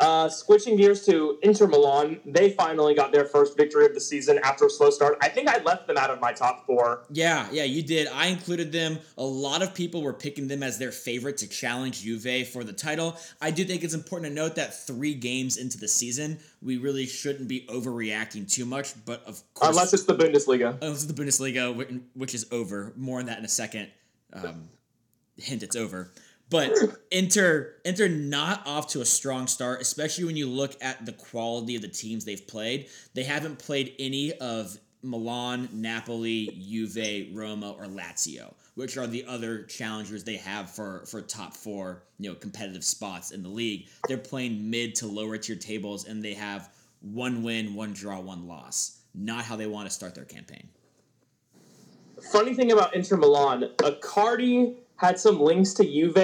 [0.00, 4.40] Uh, switching gears to Inter Milan, they finally got their first victory of the season
[4.42, 5.16] after a slow start.
[5.22, 7.04] I think I left them out of my top four.
[7.10, 8.08] Yeah, yeah, you did.
[8.08, 8.98] I included them.
[9.18, 12.72] A lot of people were picking them as their favorite to challenge Juve for the
[12.72, 13.16] title.
[13.40, 17.06] I do think it's important to note that three games into the season, we really
[17.06, 18.94] shouldn't be overreacting too much.
[19.06, 20.76] But of course, Unless it's the Bundesliga.
[20.82, 22.92] unless it's the Bundesliga, which is over.
[22.96, 23.88] More on that in a second.
[24.32, 24.68] Um,
[25.36, 26.10] hint, it's over.
[26.50, 26.72] But
[27.10, 31.76] Inter, Inter not off to a strong start, especially when you look at the quality
[31.76, 32.88] of the teams they've played.
[33.14, 39.64] They haven't played any of Milan, Napoli, Juve, Roma, or Lazio, which are the other
[39.64, 43.88] challengers they have for for top four, you know, competitive spots in the league.
[44.08, 48.46] They're playing mid to lower tier tables, and they have one win, one draw, one
[48.46, 49.00] loss.
[49.14, 50.68] Not how they want to start their campaign.
[52.32, 56.16] Funny thing about Inter Milan, Icardi had some links to Juve,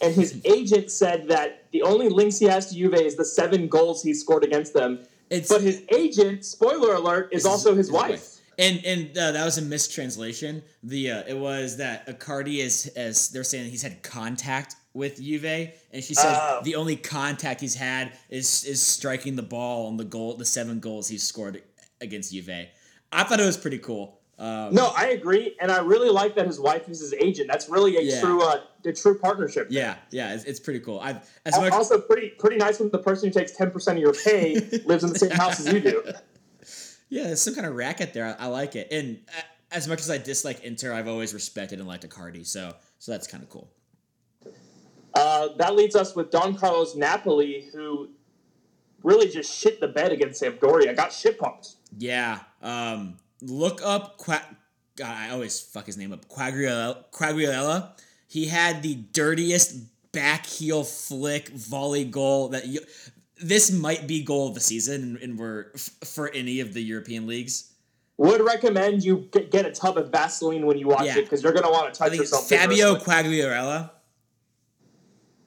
[0.00, 3.68] and his agent said that the only links he has to Juve is the seven
[3.68, 5.04] goals he scored against them.
[5.30, 8.30] It's But his agent, spoiler alert, is also his wife.
[8.56, 10.62] And and uh, that was a mistranslation.
[10.84, 15.44] The uh, it was that Icardi is as they're saying he's had contact with Juve,
[15.92, 16.60] and she says Oh.
[16.62, 20.78] the only contact he's had is is striking the ball on the goal, the seven
[20.78, 21.62] goals he's scored
[22.00, 22.68] against Juve.
[23.12, 24.20] I thought it was pretty cool.
[24.38, 27.48] Um, No, I agree, and I really like that his wife is his agent.
[27.48, 28.20] That's really a Yeah.
[28.20, 29.68] true, uh, a true partnership.
[29.70, 30.98] Yeah, yeah, it's, it's pretty cool.
[31.00, 34.02] I as much Also, pretty pretty nice when the person who takes ten percent of
[34.02, 36.02] your pay lives in the same house as you do.
[37.08, 38.36] yeah, there's some kind of racket there.
[38.40, 41.78] I, I like it, and uh, as much as I dislike Inter, I've always respected
[41.78, 42.44] and liked Icardi.
[42.46, 43.70] So so that's kind of cool.
[45.14, 48.08] Uh, that leads us with Don Carlos Napoli, who
[49.04, 50.94] really just shit the bed against Sampdoria.
[50.96, 51.76] Got shit pumped.
[51.96, 52.40] Yeah.
[52.60, 53.16] Um,
[53.46, 54.42] look up Qua-
[54.96, 56.28] God, I always fuck his name up.
[56.28, 57.88] Quagliarella.
[58.28, 59.76] He had the dirtiest
[60.12, 62.80] back heel flick volley goal that you.
[63.42, 67.26] This might be goal of the season, and, we're f- for any of the European
[67.26, 67.72] leagues.
[68.16, 71.18] Would recommend you get, a tub of Vaseline when you watch Yeah.
[71.18, 72.48] it because you're gonna want to touch yourself.
[72.48, 72.94] Fabio.
[72.94, 73.90] Quagliarella.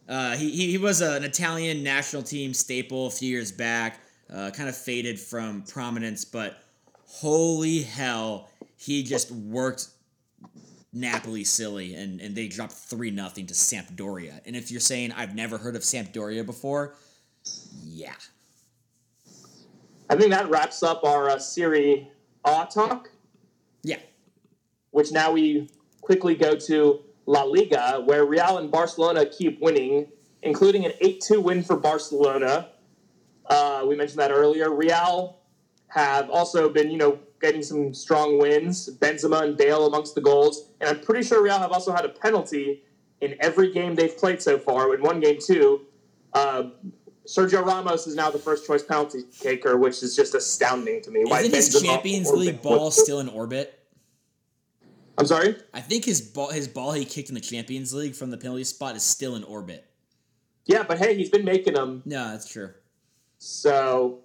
[0.07, 4.01] Uh, he, he, he was an Italian national team staple a few years back.
[4.29, 6.61] Uh, kind of faded from prominence, but
[7.07, 9.87] holy hell, he just worked
[10.93, 14.41] Napoli silly, and, and they dropped three nothing to Sampdoria.
[14.45, 16.95] And if you're saying I've never heard of Sampdoria before,
[17.83, 18.13] yeah,
[20.09, 22.09] I think that wraps up our uh, Serie
[22.45, 23.09] A talk.
[23.83, 23.99] yeah,
[24.91, 25.69] which now we
[26.01, 30.07] quickly go to La Liga, where Real and Barcelona keep winning,
[30.41, 32.69] including an 8 2 win for Barcelona.
[33.45, 34.73] Uh, we mentioned that earlier.
[34.73, 35.37] Real
[35.87, 38.89] have also been, you know, getting some strong wins.
[38.97, 40.69] Benzema and Bale amongst the goals.
[40.81, 42.83] And I'm pretty sure Real have also had a penalty
[43.21, 44.93] in every game they've played so far.
[44.93, 45.81] In one game, too.
[46.33, 46.69] Uh,
[47.25, 51.25] Sergio Ramos is now the first choice penalty taker, which is just astounding to me.
[51.25, 53.73] Why isn't his Benzema Champions League ball still in orbit?
[55.17, 55.57] I'm sorry?
[55.73, 58.63] I think his ball his ball he kicked in the Champions League from the penalty
[58.63, 59.85] spot is still in orbit.
[60.65, 62.03] Yeah, but hey, he's been making them.
[62.05, 62.71] No, that's true.
[63.39, 64.19] So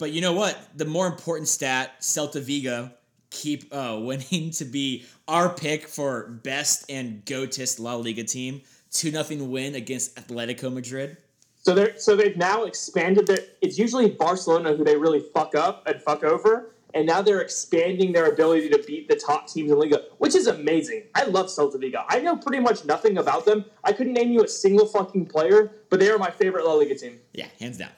[0.00, 0.58] But you know what?
[0.74, 2.90] The more important stat, Celta Vigo
[3.28, 8.62] keep uh, winning to be our pick for best and goatist La Liga team.
[8.92, 11.16] 2 nothing win against Atletico Madrid.
[11.62, 13.38] So they're so they've now expanded their.
[13.60, 18.12] It's usually Barcelona who they really fuck up and fuck over, and now they're expanding
[18.12, 21.04] their ability to beat the top teams in Liga, which is amazing.
[21.14, 22.02] I love Celta Vigo.
[22.08, 23.66] I know pretty much nothing about them.
[23.84, 26.94] I couldn't name you a single fucking player, but they are my favorite La Liga
[26.94, 27.20] team.
[27.34, 27.90] Yeah, hands down.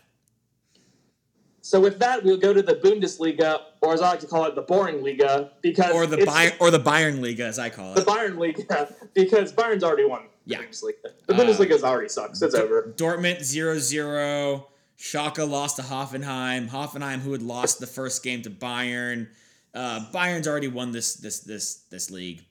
[1.73, 4.55] So with that, we'll go to the Bundesliga, or as I like to call it,
[4.55, 7.95] the boring Liga, because Or the Bayern or the Bayern Liga as I call it,
[7.95, 8.03] the.
[8.03, 10.25] Bayern Liga, because Bayern's already won.
[10.47, 10.59] the Yeah.
[10.59, 11.13] Bundesliga.
[11.27, 12.43] The Uh, Bundesliga's already sucks.
[12.43, 12.93] It's over.
[12.95, 14.67] Dortmund 0-0.
[14.99, 16.69] Schalke lost to Hoffenheim.
[16.69, 19.29] Hoffenheim who had lost the first game to Bayern.
[19.73, 22.45] Uh, Bayern's already won this this this this league.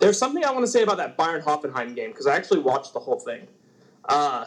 [0.00, 2.94] There's something I want to say about that Bayern Hoffenheim game because I actually watched
[2.94, 3.46] the whole thing.
[4.08, 4.46] Uh,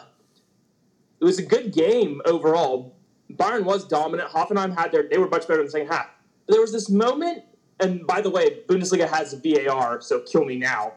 [1.20, 2.93] it was a good game overall.
[3.36, 4.30] Bayern was dominant.
[4.30, 6.08] Hoffenheim had their they were much better in the second half.
[6.46, 7.44] But there was this moment,
[7.80, 10.92] and by the way, Bundesliga has VAR, so kill me now.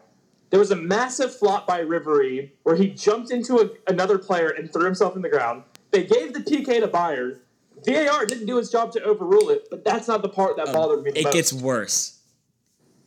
[0.50, 4.72] There was a massive flop by Ribery where he jumped into a, another player and
[4.72, 5.62] threw himself in the ground.
[5.90, 7.38] They gave the PK to Bayern.
[7.86, 10.72] VAR didn't do its job to overrule it, but that's not the part that oh,
[10.72, 11.34] bothered me the It most.
[11.34, 12.20] gets worse.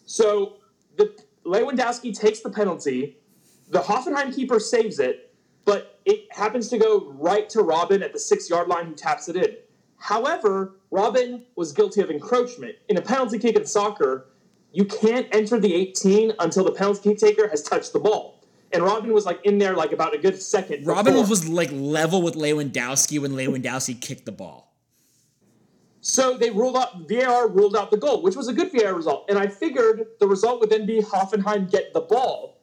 [0.06, 0.58] So
[0.98, 1.16] the
[1.46, 3.18] Lewandowski takes the penalty.
[3.70, 5.34] The Hoffenheim keeper saves it,
[5.66, 9.30] but it happens to go right to Robben at the six yard line who taps
[9.30, 9.56] it in.
[9.98, 12.76] However, Robben was guilty of encroachment.
[12.90, 14.28] In a penalty kick in soccer,
[14.72, 18.40] you can't enter the 18 until the penalty kick taker has touched the ball.
[18.74, 20.86] And Robben was like in there like about a good second.
[20.86, 21.28] Robben before.
[21.28, 24.74] was like level with Lewandowski when Lewandowski kicked the ball.
[26.02, 29.26] So they ruled out VAR ruled out the goal, which was a good VAR result.
[29.30, 32.58] And I figured the result would then be Hoffenheim get the ball.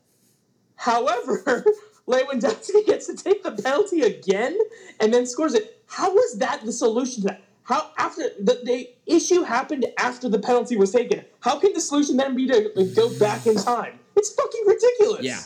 [0.75, 1.65] However,
[2.09, 4.59] Lewandowski gets to take the penalty again
[5.01, 5.83] and then scores it.
[5.87, 7.43] How was that the solution to that?
[7.63, 11.25] How after the, the issue happened after the penalty was taken?
[11.41, 13.99] How can the solution then be to like, go back in time?
[14.17, 15.23] It's fucking ridiculous.
[15.23, 15.41] Yeah.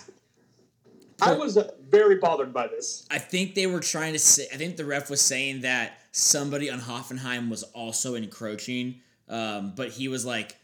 [1.21, 3.07] I was uh, very bothered by this.
[3.11, 4.49] I think they were trying to say.
[4.53, 9.91] I think the ref was saying that somebody on Hoffenheim was also encroaching, um, but
[9.91, 10.57] he was like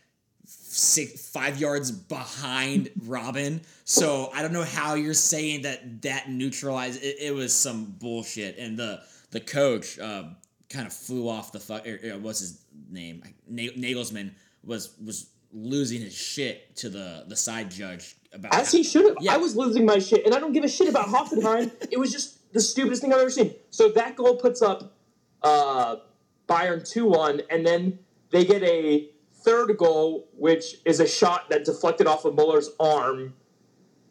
[0.79, 3.62] six, five yards behind Robben.
[3.85, 7.03] So I don't know how you're saying that that neutralized.
[7.03, 10.37] It, it was some bullshit, and the the coach um,
[10.71, 11.87] kind of flew off the fuck.
[11.87, 13.23] Er, er, what's his name?
[13.49, 14.33] Na- Nagelsmann
[14.64, 19.17] was was losing his shit to the the side judge about As he should have.
[19.21, 19.35] Yeah.
[19.35, 21.73] I was losing my shit, and I don't give a shit about Hoffenheim.
[21.91, 23.55] it was just the stupidest thing I've ever seen.
[23.71, 24.95] So that goal puts up
[25.43, 25.97] uh,
[26.49, 27.99] Bayern 2 1, and then
[28.31, 29.11] they get a
[29.49, 33.35] third goal, which is a shot that deflected off of Muller's arm.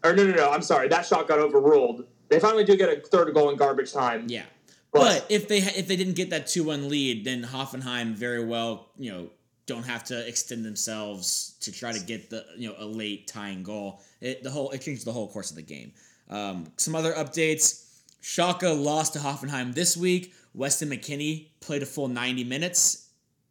[0.04, 0.88] Or no, no, no, I'm sorry.
[0.88, 2.06] That shot got overruled.
[2.30, 4.26] They finally do get a third goal in garbage time.
[4.28, 4.44] Yeah.
[4.92, 8.44] But- But, if they if they didn't get that two one lead, then Hoffenheim very
[8.44, 9.30] well you know
[9.66, 13.64] don't have to extend themselves to try to get the you know a late tying
[13.64, 14.02] goal.
[14.22, 15.92] It the whole it changed the whole course of the game.
[16.30, 17.84] Um, some other updates:
[18.24, 20.34] Schalke lost to Hoffenheim this week.
[20.54, 23.10] Weston McKennie played a full ninety minutes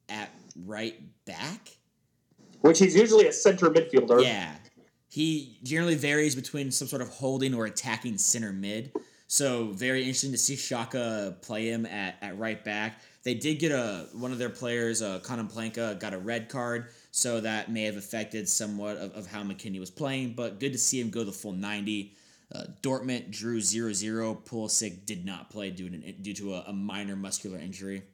[0.08, 0.30] at
[0.64, 1.75] right back.
[2.60, 4.22] Which he's usually a center midfielder.
[4.22, 4.54] Yeah.
[5.08, 8.92] He generally varies between some sort of holding or attacking center mid.
[9.28, 13.00] So very interesting to see Schalke play him at, at right back.
[13.24, 16.90] They did get a one of their players, uh, Conan Planka, got a red card,
[17.10, 20.34] so that may have affected somewhat of, of how McKennie was playing.
[20.34, 22.14] But good to see him go the full 90.
[22.54, 24.44] Uh, Dortmund drew 0-0.
[24.44, 28.04] Pulisic did not play due to, due to a, a minor muscular injury.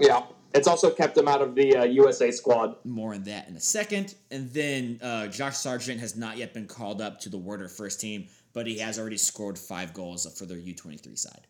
[0.00, 0.22] Yeah.
[0.54, 2.76] It's also kept him out of the uh, USA squad.
[2.84, 4.14] more on that in a second.
[4.30, 8.00] And then uh, Josh Sargent has not yet been called up to the Werder first
[8.00, 11.46] team, but he has already scored five goals for their U23 side.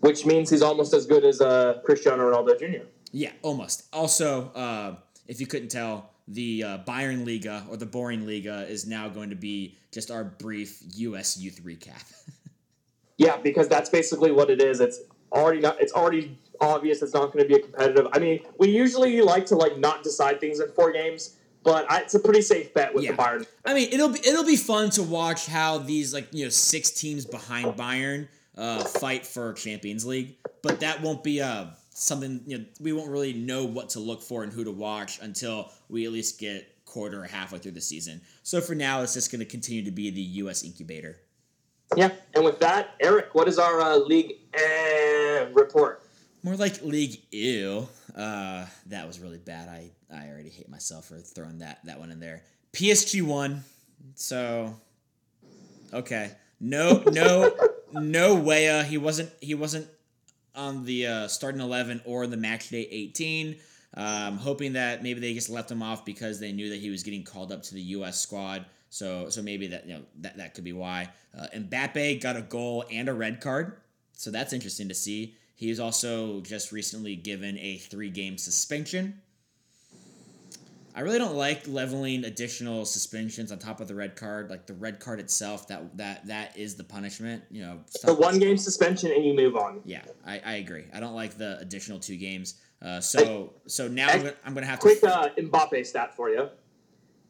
[0.00, 2.86] Which means he's almost as good as uh, Cristiano Ronaldo Jr.
[3.12, 3.84] Yeah, almost.
[3.92, 4.96] Also, uh,
[5.28, 9.28] if you couldn't tell, the uh, Bayern Liga or the Boring Liga is now going
[9.30, 11.36] to be just our brief U.S.
[11.36, 12.02] youth recap.
[13.18, 14.80] Yeah, because that's basically what it is.
[14.80, 14.98] It's
[15.32, 15.80] already not.
[15.80, 18.06] It's already obvious it's not going to be a competitive.
[18.12, 22.00] I mean, we usually like to like not decide things in four games, but I,
[22.00, 23.12] it's a pretty safe bet with Yeah.
[23.12, 23.46] the Bayern.
[23.64, 26.90] I mean, it'll be it'll be fun to watch how these like you know six
[26.90, 32.58] teams behind Bayern uh, fight for Champions League, but that won't be uh, something you
[32.58, 36.06] know we won't really know what to look for and who to watch until we
[36.06, 38.20] at least get quarter or halfway through the season.
[38.42, 40.62] So for now, it's just going to continue to be the U.S.
[40.62, 41.16] incubator.
[41.96, 46.02] Yeah, and with that, Eric, what is our uh, league eh, report?
[46.42, 47.88] More like League Ew.
[48.16, 49.68] Uh, that was really bad.
[49.68, 52.42] I, I already hate myself for throwing that, that one in there.
[52.72, 53.62] PSG won.
[54.14, 54.74] So
[55.92, 56.32] okay.
[56.60, 57.54] No no
[57.92, 58.82] no Weah.
[58.84, 59.88] He wasn't he wasn't
[60.54, 63.56] on the uh, starting eleven or the match day eighteen.
[63.94, 67.02] Um, hoping that maybe they just left him off because they knew that he was
[67.02, 68.18] getting called up to the U.S.
[68.18, 68.64] squad.
[68.92, 71.08] So so maybe that you know that that could be why.
[71.36, 73.78] Uh, Mbappe got a goal and a red card,
[74.12, 75.34] so that's interesting to see.
[75.54, 79.22] He was also just recently given a three game suspension.
[80.94, 84.50] I really don't like leveling additional suspensions on top of the red card.
[84.50, 87.44] Like the red card itself, that that that is the punishment.
[87.50, 89.80] You know, The one game suspension and you move on.
[89.86, 90.84] Yeah, I, I agree.
[90.92, 92.60] I don't like the additional two games.
[92.82, 94.82] Uh, so so now I'm gonna, I'm gonna have to.
[94.82, 96.50] Quick uh, Mbappe stat for you.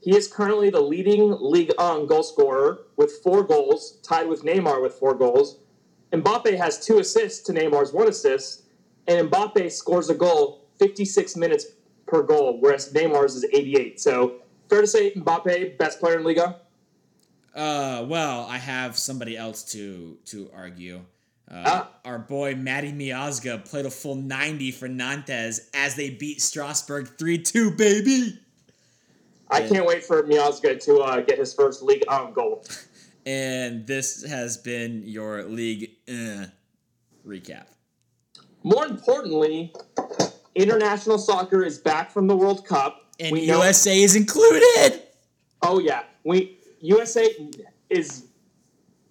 [0.03, 4.83] He is currently the leading Ligue 1 goal scorer with four goals, tied with Neymar
[4.83, 5.59] with four goals.
[6.12, 8.65] Mbappe has two assists to Neymar's one assist,
[9.07, 11.67] and Mbappe scores a goal 56 minutes
[12.07, 14.01] per goal, whereas Neymar's is 88.
[14.01, 16.57] So fair to say Mbappe best player in Liga.
[17.55, 21.03] Uh, well, I have somebody else to to argue.
[21.51, 21.91] Uh, Ah.
[22.05, 27.38] Our boy Matty Miazga played a full 90 for Nantes as they beat Strasbourg 3
[27.38, 28.38] 2, baby!
[29.53, 29.69] I Yeah.
[29.69, 32.65] can't wait for Miazga to uh, get his first Ligue 1 goal.
[33.27, 36.47] And this has been your league uh,
[37.27, 37.67] recap.
[38.65, 39.73] More importantly,
[40.55, 43.05] international soccer is back from the World Cup.
[43.21, 45.03] And We know- USA is included!
[45.65, 47.29] Oh yeah, we USA
[47.91, 48.25] is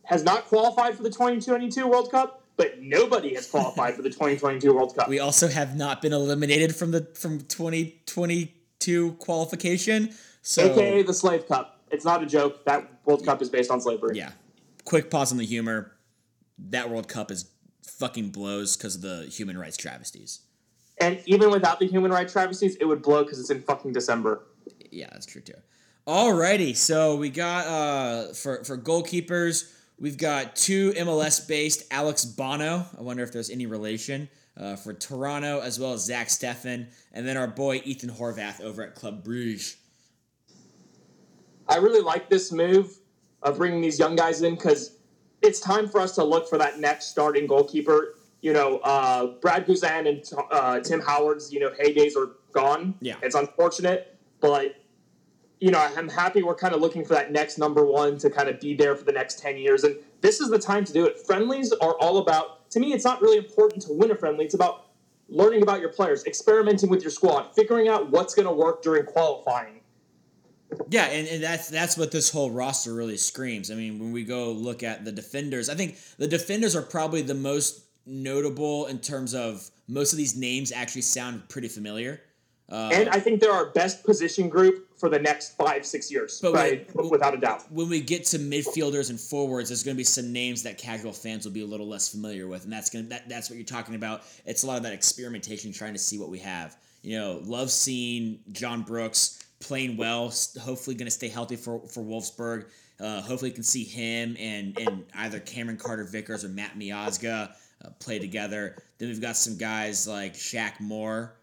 [0.03, 4.73] has not qualified for the 2022 World Cup, but nobody has qualified for the 2022
[4.73, 5.07] World Cup.
[5.07, 10.13] We also have not been eliminated from the from 2022 qualification.
[10.41, 11.79] So AKA the Slave Cup.
[11.91, 12.65] It's not a joke.
[12.65, 14.17] That World Cup is based on slavery.
[14.17, 14.31] yeah,
[14.85, 15.91] quick pause on the humor.
[16.57, 17.49] That World Cup is
[17.85, 20.41] fucking blows because of the human rights travesties.
[20.99, 24.43] And even without the human rights travesties, it would blow because it's in fucking December.
[24.91, 25.53] Yeah, that's true too.
[26.07, 32.85] Alrighty, so we got uh for for goalkeepers, we've got two MLS based Alex Bono.
[32.97, 34.29] I wonder if there's any relation.
[34.57, 38.83] Uh, for Toronto, as well as Zach Steffen, and then our boy Ethan Horvath over
[38.83, 39.77] at Club Bruges.
[41.71, 42.99] I really like this move
[43.41, 44.97] of bringing these young guys in because
[45.41, 48.15] it's time for us to look for that next starting goalkeeper.
[48.41, 52.95] You know, uh, Brad Guzan and uh, Tim Howard's, you know, heydays are gone.
[52.99, 53.15] Yeah.
[53.21, 54.75] It's unfortunate, but,
[55.61, 58.49] you know, I'm happy we're kind of looking for that next number one to kind
[58.49, 59.83] of be there for the next 10 years.
[59.83, 61.19] And this is the time to do it.
[61.19, 64.43] Friendlies are all about, to me, it's not really important to win a friendly.
[64.43, 64.87] It's about
[65.29, 69.05] learning about your players, experimenting with your squad, figuring out what's going to work during
[69.05, 69.80] qualifying.
[70.89, 73.71] Yeah, and, and that's that's what this whole roster really screams.
[73.71, 77.21] I mean, when we go look at the defenders, I think the defenders are probably
[77.21, 82.21] the most notable in terms of most of these names actually sound pretty familiar.
[82.69, 86.39] Uh, And I think they're our best position group for the next five, six years,
[86.41, 86.95] But right?
[86.95, 87.69] wait- without a doubt.
[87.71, 91.11] when we get to midfielders and forwards, there's going to be some names that casual
[91.11, 93.57] fans will be a little less familiar with, and that's going to that, that's what
[93.57, 94.21] you're talking about.
[94.45, 96.77] It's a lot of that experimentation, trying to see what we have.
[97.01, 100.33] You know, love seeing John Brooks playing well.
[100.61, 102.65] Hopefully, going to stay healthy for for Wolfsburg.
[102.99, 107.89] Uh, hopefully, can see him and and either Cameron Carter Vickers or Matt Miazga uh,
[107.99, 108.77] play together.
[108.97, 111.35] Then we've got some guys like Shaq Moore,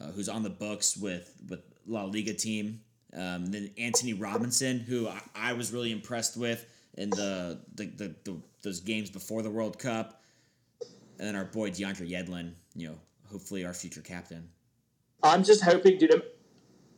[0.00, 2.80] uh, who's on the books with with La Liga team.
[3.12, 8.14] Um, then Anthony Robinson, who I, I was really impressed with in the the, the,
[8.24, 10.22] the those games before the World Cup,
[10.80, 12.52] and then our boy DeAndre Yedlin.
[12.74, 12.98] You know,
[13.30, 14.48] hopefully our future captain.
[15.22, 16.22] I'm just hoping, dude.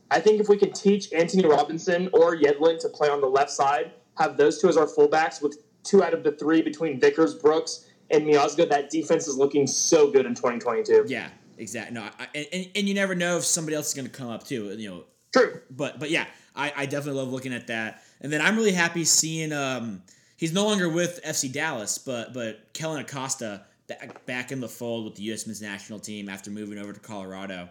[0.09, 3.51] I think if we could teach Anthony Robinson or Yedlin to play on the left
[3.51, 7.35] side, have those two as our fullbacks with two out of the three between Vickers,
[7.35, 11.05] Brooks, and Miazga, that defense is looking so good in 2022.
[11.07, 11.93] Yeah, exactly.
[11.93, 14.45] No, I, and, and you never know if somebody else is going to come up
[14.45, 14.75] too.
[14.77, 15.61] You know, True.
[15.69, 18.03] but but yeah, I, I definitely love looking at that.
[18.21, 20.03] And then I'm really happy seeing um
[20.37, 25.05] he's no longer with FC Dallas, but but Kellyn Acosta back back in the fold
[25.05, 25.45] with the U.S.
[25.45, 27.69] men's national team after moving over to Colorado.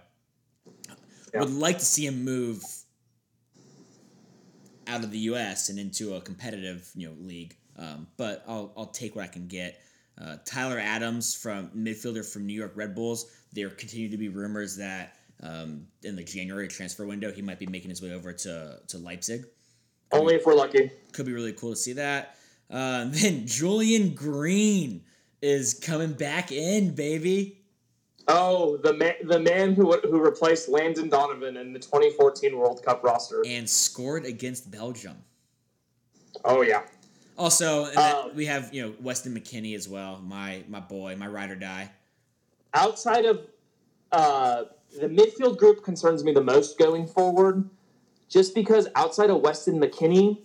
[1.36, 1.42] Yeah.
[1.42, 2.64] Would like to see him move
[4.86, 5.68] out of the U.S.
[5.68, 7.54] and into a competitive you know league.
[7.78, 9.80] Um, but I'll I'll take what I can get.
[10.18, 13.30] Uh, Tyler Adams from midfielder from New York Red Bulls.
[13.52, 17.66] There continue to be rumors that um, in the January transfer window he might be
[17.66, 19.44] making his way over to to Leipzig.
[20.12, 20.90] Only if we're lucky.
[21.12, 22.36] Could be really cool to see that.
[22.70, 25.02] Uh, then Julian Green
[25.42, 27.60] is coming back in, baby.
[28.28, 33.04] Oh, the man, the man who who replaced Landon Donovan in the 2014 World Cup
[33.04, 33.42] roster.
[33.46, 35.16] and scored against Belgium.
[36.44, 36.82] Oh yeah.
[37.38, 41.50] Also, Um, we have you know Weston McKennie as well, my my boy, my ride
[41.50, 41.90] or die.
[42.74, 43.46] outside of
[44.12, 44.64] uh,
[45.00, 47.68] the midfield group concerns me the most going forward,
[48.28, 50.38] just because outside of Weston McKennie,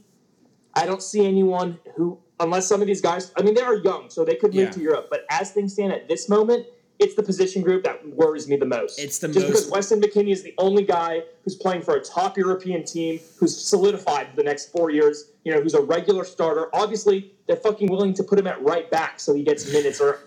[0.75, 4.09] I don't see anyone who, unless some of these guys, I mean, they are young,
[4.09, 4.71] so they could move Yeah.
[4.71, 6.65] to Europe, but as things stand at this moment,
[7.02, 8.99] it's the position group that worries me the most.
[8.99, 12.02] It's the just most- because Weston McKennie is the only guy who's playing for a
[12.02, 15.32] top European team who's solidified for the next four years.
[15.43, 16.70] You know, who's a regular starter.
[16.74, 20.20] Obviously, they're fucking willing to put him at right back so he gets minutes, or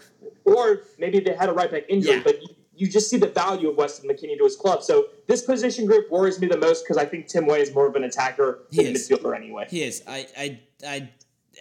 [0.45, 2.23] or maybe they had a right back injury, Yeah.
[2.25, 2.43] but.
[2.43, 4.83] You, you just see the value of Weston McKennie to his club.
[4.83, 7.87] So this position group worries me the most because I think Tim Weah is more
[7.87, 9.09] of an attacker He than a is.
[9.09, 9.67] midfielder anyway.
[9.71, 10.03] He is.
[10.09, 11.09] I I I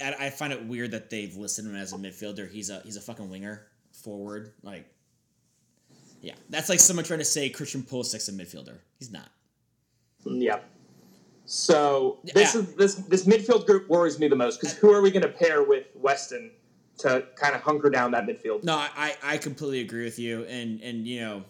[0.03, 2.49] I I find it weird that they've listed him as a midfielder.
[2.49, 3.61] He's a he's a fucking winger,
[3.91, 4.53] forward.
[4.63, 4.87] Like,
[6.23, 8.77] yeah, that's like someone trying to say Christian Pulisic's a midfielder.
[8.97, 9.29] He's not.
[10.25, 10.59] Yeah.
[11.45, 12.61] So this Yeah.
[12.61, 15.27] is this this midfield group worries me the most because who are we going to
[15.27, 16.51] pair with Weston
[16.99, 18.63] to kind of hunker down that midfield?
[18.63, 21.43] No, I, I completely agree with you, and and you know,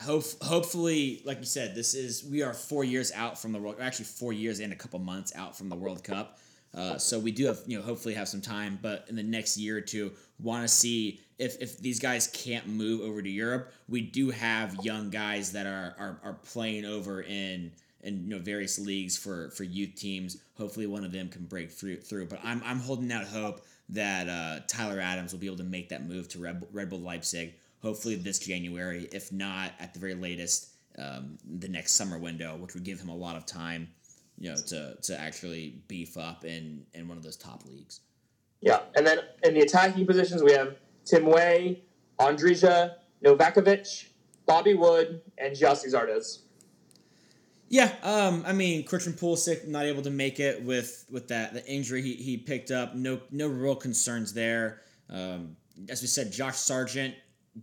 [0.00, 3.76] hope hopefully, like you said, this is we are four years out from the world,
[3.80, 6.38] actually four years and a couple months out from the World Cup.
[6.74, 9.58] Uh, so we do have you know hopefully have some time, but in the next
[9.58, 13.72] year or two, want to see if if these guys can't move over to Europe,
[13.88, 17.72] we do have young guys that are are, are playing over in
[18.02, 20.36] in you know various leagues for for youth teams.
[20.56, 21.96] Hopefully, one of them can break through.
[21.96, 25.64] Through, but I'm I'm holding out hope that uh, Tyler Adams will be able to
[25.64, 27.54] make that move to Red, Red Bull Leipzig.
[27.82, 32.74] Hopefully this January, if not at the very latest, um, the next summer window, which
[32.74, 33.88] would give him a lot of time,
[34.38, 38.00] you know, to to actually beef up in in one of those top leagues.
[38.60, 41.76] Yeah, and then in the attacking positions we have Tim Weah,
[42.18, 42.94] Andrija
[43.24, 44.08] Novakovich,
[44.46, 46.40] Bobby Wood, and Gyasi Zardes.
[47.68, 51.66] Yeah, um, I mean, Christian Pulisic not able to make it with with that the
[51.66, 52.94] injury he, he picked up.
[52.94, 54.82] No no real concerns there.
[55.08, 55.56] Um,
[55.88, 57.14] as we said, Josh Sargent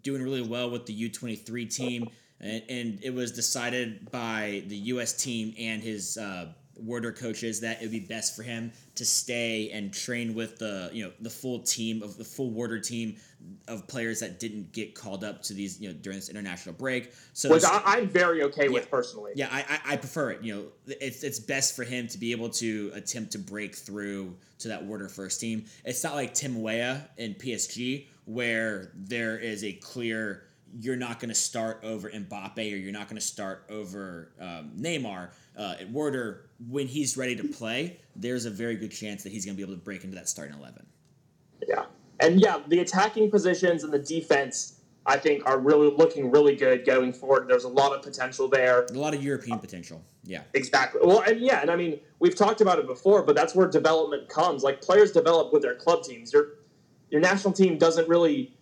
[0.02, 2.10] doing really well with the U twenty three team,
[2.40, 5.14] and, and it was decided by the U.S.
[5.14, 6.54] team and his uh,
[6.84, 10.90] Werder coaches that it would be best for him to stay and train with the
[10.94, 13.16] you know the full team of the full Werder team
[13.68, 17.14] of players that didn't get called up to these you know during this international break.
[17.34, 19.34] So Which I, I'm very okay with personally.
[19.36, 20.44] yeah, I, I I prefer it.
[20.44, 24.36] You know, it's it's best for him to be able to attempt to break through
[24.60, 25.66] to that Werder first team.
[25.86, 30.44] It's not like Tim Weah in PSG where there is a clear
[30.78, 34.72] you're not going to start over Mbappe or you're not going to start over um,
[34.78, 35.30] Neymar.
[35.58, 39.46] Uh, at Werder, when he's ready to play, there's a very good chance that he's
[39.46, 40.86] going to be able to break into that starting eleven.
[41.68, 41.86] Yeah.
[42.20, 46.86] And yeah, the attacking positions and the defense, I think, are really looking really good
[46.86, 47.48] going forward.
[47.48, 48.86] There's a lot of potential there.
[48.86, 50.04] A lot of European potential.
[50.26, 50.42] Yeah.
[50.54, 51.00] Exactly.
[51.04, 54.28] Well, and yeah, and I mean, we've talked about it before, but that's where development
[54.28, 54.64] comes.
[54.64, 56.34] Like players develop with their club teams.
[56.34, 56.56] Your
[57.10, 58.54] your national team doesn't really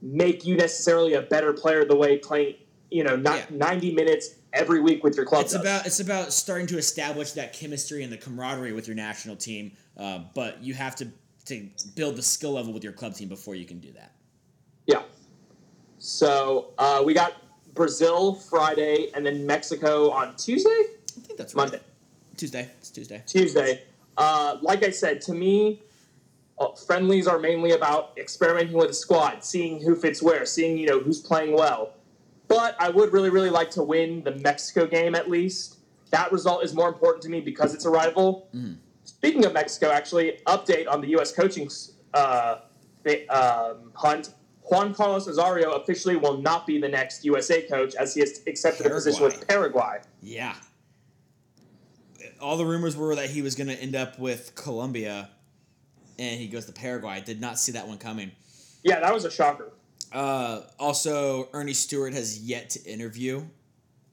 [0.00, 2.54] make you necessarily a better player the way playing,
[2.90, 3.56] you know, not Yeah.
[3.56, 5.42] 90 minutes every week with your club.
[5.42, 5.60] It's does.
[5.60, 9.72] about it's about starting to establish that chemistry and the camaraderie with your national team,
[9.96, 11.08] uh, but you have to
[11.46, 14.12] to build the skill level with your club team before you can do that.
[14.86, 15.02] Yeah.
[15.98, 17.34] So uh, we got
[17.74, 21.70] Brazil Friday and then Mexico on Tuesday, I think that's right.
[21.70, 21.80] Monday.
[22.36, 22.70] Tuesday.
[22.78, 23.22] It's Tuesday.
[23.26, 23.82] Tuesday.
[24.16, 25.82] Uh, like I said, to me,
[26.58, 30.86] uh, friendlies are mainly about experimenting with a squad, seeing who fits where, seeing you
[30.86, 31.92] know who's playing well.
[32.48, 35.78] But I would really, really like to win the Mexico game at least.
[36.10, 38.48] That result is more important to me because it's a rival.
[39.04, 41.32] Speaking of Mexico, actually, update on the U.S.
[41.32, 41.68] coaching
[42.14, 42.58] uh,
[43.30, 44.30] um, hunt.
[44.62, 48.86] Juan Carlos Osorio officially will not be the next USA coach as he has accepted
[48.86, 50.00] a position with Paraguay.
[50.20, 50.54] Yeah.
[52.40, 55.30] All the rumors were that he was going to end up with Colombia,
[56.18, 57.12] and he goes to Paraguay.
[57.12, 58.32] I did not see that one coming.
[58.82, 59.72] Yeah, that was a shocker.
[60.16, 63.44] Uh, also, Earnie Stewart has yet to interview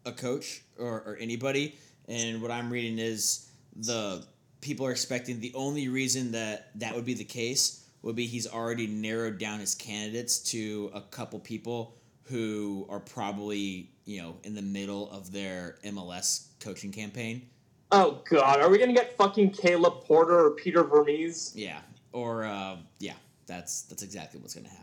[0.06, 1.78] a coach or, or anybody.
[2.10, 3.47] And what I'm reading is
[3.78, 4.26] the
[4.60, 8.45] people are expecting the only reason that that would be the case would be he's
[8.45, 14.56] already narrowed down his candidates to a couple people who are probably, you know, in
[14.56, 17.47] the middle of their MLS coaching campaign.
[17.93, 21.54] Oh God, are we gonna get fucking Caleb Porter or Peter Vermes?
[21.56, 21.80] Yeah.
[22.12, 23.14] Or, uh, yeah,
[23.45, 24.83] that's that's exactly what's going to happen.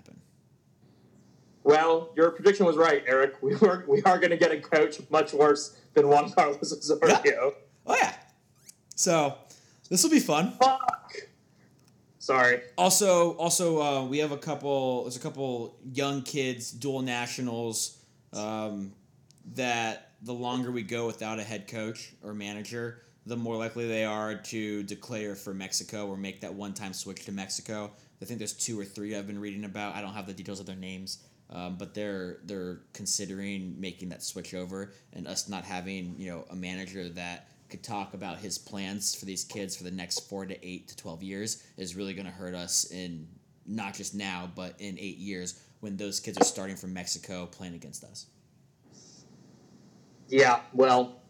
[1.62, 3.42] Well, your prediction was right, Eric.
[3.42, 7.54] We were we are gonna get a coach much worse than Juan Carlos Osorio.
[7.86, 8.14] Oh, yeah.
[8.94, 9.34] So,
[9.88, 10.52] this will be fun.
[10.60, 11.14] Fuck.
[12.18, 12.60] Sorry.
[12.76, 15.04] Also, also, uh, we have a couple.
[15.04, 17.98] There's a couple young kids, dual nationals,
[18.34, 18.92] um,
[19.54, 24.04] that the longer we go without a head coach or manager, the more likely they
[24.04, 27.90] are to declare for Mexico or make that one-time switch to Mexico.
[28.20, 29.94] I think there's two or three I've been reading about.
[29.94, 34.22] I don't have the details of their names, um, but they're they're considering making that
[34.22, 38.58] switch over, and us not having you know a manager that could talk about his
[38.58, 42.14] plans for these kids for the next four to eight to twelve years is really
[42.14, 43.26] going to hurt us in
[43.66, 47.74] not just now but in eight years when those kids are starting from Mexico playing
[47.74, 48.26] against us.
[50.28, 51.20] Yeah, well,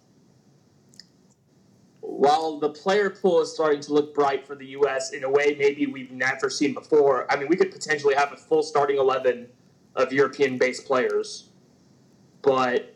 [2.01, 5.13] while the player pool is starting to look bright for the U.S.
[5.13, 8.37] in a way maybe we've never seen before, I mean, we could potentially have a
[8.37, 9.49] full starting 11
[9.97, 11.49] of European based players.
[12.43, 12.95] But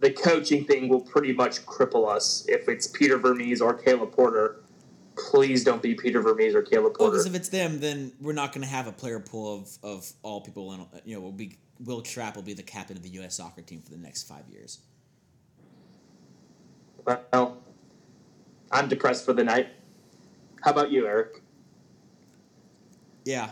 [0.00, 4.60] the coaching thing will pretty much cripple us if it's Peter Vermes or Caleb Porter.
[5.30, 7.12] Please don't be Peter Vermes or Caleb Porter.
[7.12, 10.12] because if it's them, then we're not going to have a player pool of, of
[10.22, 10.72] all people.
[10.74, 13.36] In, you know, will be Will Trapp will be the captain of the U.S.
[13.36, 14.80] soccer team for the next five years.
[17.06, 17.58] well,
[18.70, 19.68] I'm depressed for the night.
[20.62, 21.42] How about you, Eric?
[23.24, 23.50] Yeah,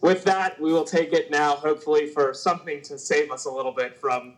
[0.00, 3.72] with that, we will take it now, hopefully, for something to save us a little
[3.72, 4.34] bit from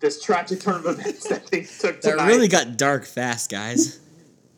[0.00, 2.26] this tragic turn of events that things took that tonight.
[2.26, 4.00] really got dark fast, guys.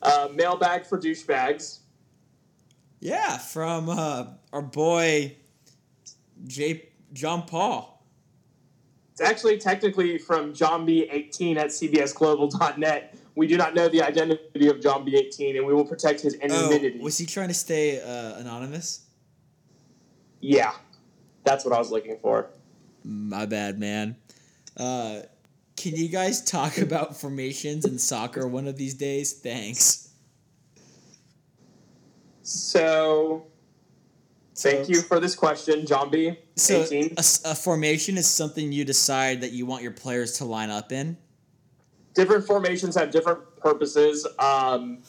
[0.03, 1.79] uh, mailbag for douchebags.
[3.01, 5.37] yeah, from uh, our boy
[6.47, 6.89] J.
[7.13, 7.93] John Paul.
[9.13, 13.17] It's actually technically from JohnB18 at CBSGlobal.net.
[13.35, 16.45] We do not know the identity of John B18, and we will protect his Oh,
[16.45, 16.99] anonymity.
[17.01, 19.06] was he trying to stay uh, anonymous?
[20.47, 20.73] Yeah,
[21.45, 22.49] that's what I was looking for.
[23.03, 24.17] My bad, man.
[24.77, 25.23] Uh,
[25.77, 29.33] can you guys talk about formations in soccer one of these days?
[29.33, 30.11] Thanks.
[32.43, 33.47] So,
[34.55, 36.37] thank So- you for this question, John B18.
[36.59, 40.93] So, a formation is something you decide that you want your players to line up
[40.93, 41.17] in.
[42.15, 44.27] different formations have different purposes.
[44.39, 45.03] Um,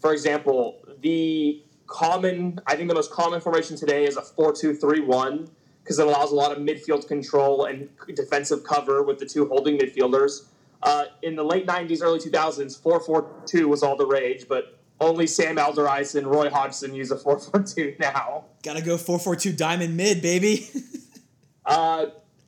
[0.00, 4.74] for example, the common, I think the most common formation today is a 4 2
[4.74, 5.50] 3 1
[5.82, 9.78] because it allows a lot of midfield control and defensive cover with the two holding
[9.78, 10.46] midfielders.
[10.82, 14.78] Uh, in the late 90s, early 2000s, 4 4 2 was all the rage, but
[15.00, 18.44] only Sam Allardyce and Roy Hodgson use a 4 4 2 now.
[18.62, 20.68] Gotta go 4 4 2 diamond mid, baby.
[21.64, 22.06] Uh,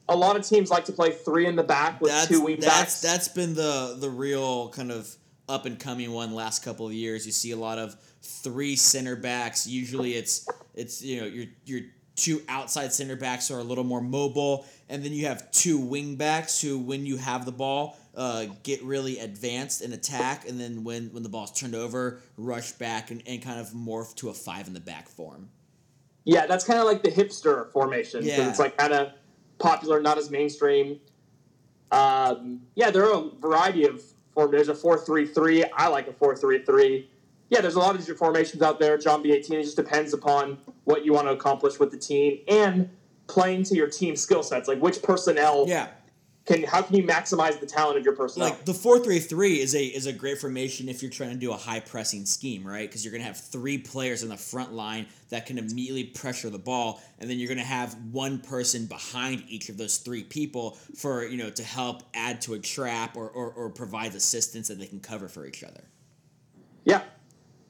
[0.09, 2.59] a lot of teams like to play three in the back with that's, two wing
[2.59, 3.01] that's, backs.
[3.01, 5.17] that's been the, the real kind of
[5.49, 7.25] up and coming one last couple of years.
[7.25, 9.67] You see a lot of three center backs.
[9.67, 11.81] Usually it's it's you know your your
[12.17, 16.17] two outside center backs are a little more mobile, and then you have two wing
[16.17, 20.85] backs who, when you have the ball, uh, get really advanced and attack, and then
[20.85, 24.35] when when the ball's turned over, rush back and, and kind of morph to a
[24.35, 25.49] five in the back form.
[26.25, 28.25] Yeah, that's kind of like the hipster formation.
[28.25, 28.49] Yeah.
[28.49, 29.13] It's like kind of
[29.59, 31.01] popular, not as mainstream.
[31.93, 34.03] Um, yeah, there are a variety of
[34.33, 34.51] form.
[34.51, 35.65] There's a four three three.
[35.65, 37.11] I like a four three three.
[37.51, 38.97] Yeah, there's a lot of different formations out there.
[38.99, 39.59] John B eighteen.
[39.61, 42.89] It just depends upon what you want to accomplish with the team and
[43.27, 44.67] playing to your team skill sets.
[44.69, 45.89] Like which personnel Yeah,
[46.47, 48.49] can how can you maximize the talent of your personnel?
[48.51, 51.37] like the four three three is a is a great formation if you're trying to
[51.37, 52.89] do a high pressing scheme, right?
[52.89, 56.59] Because you're gonna have three players in the front line that can immediately pressure the
[56.59, 61.25] ball, and then you're gonna have one person behind each of those three people for
[61.25, 64.87] you know to help add to a trap or or, or provide assistance that they
[64.87, 65.85] can cover for each other.
[66.85, 67.03] yeah.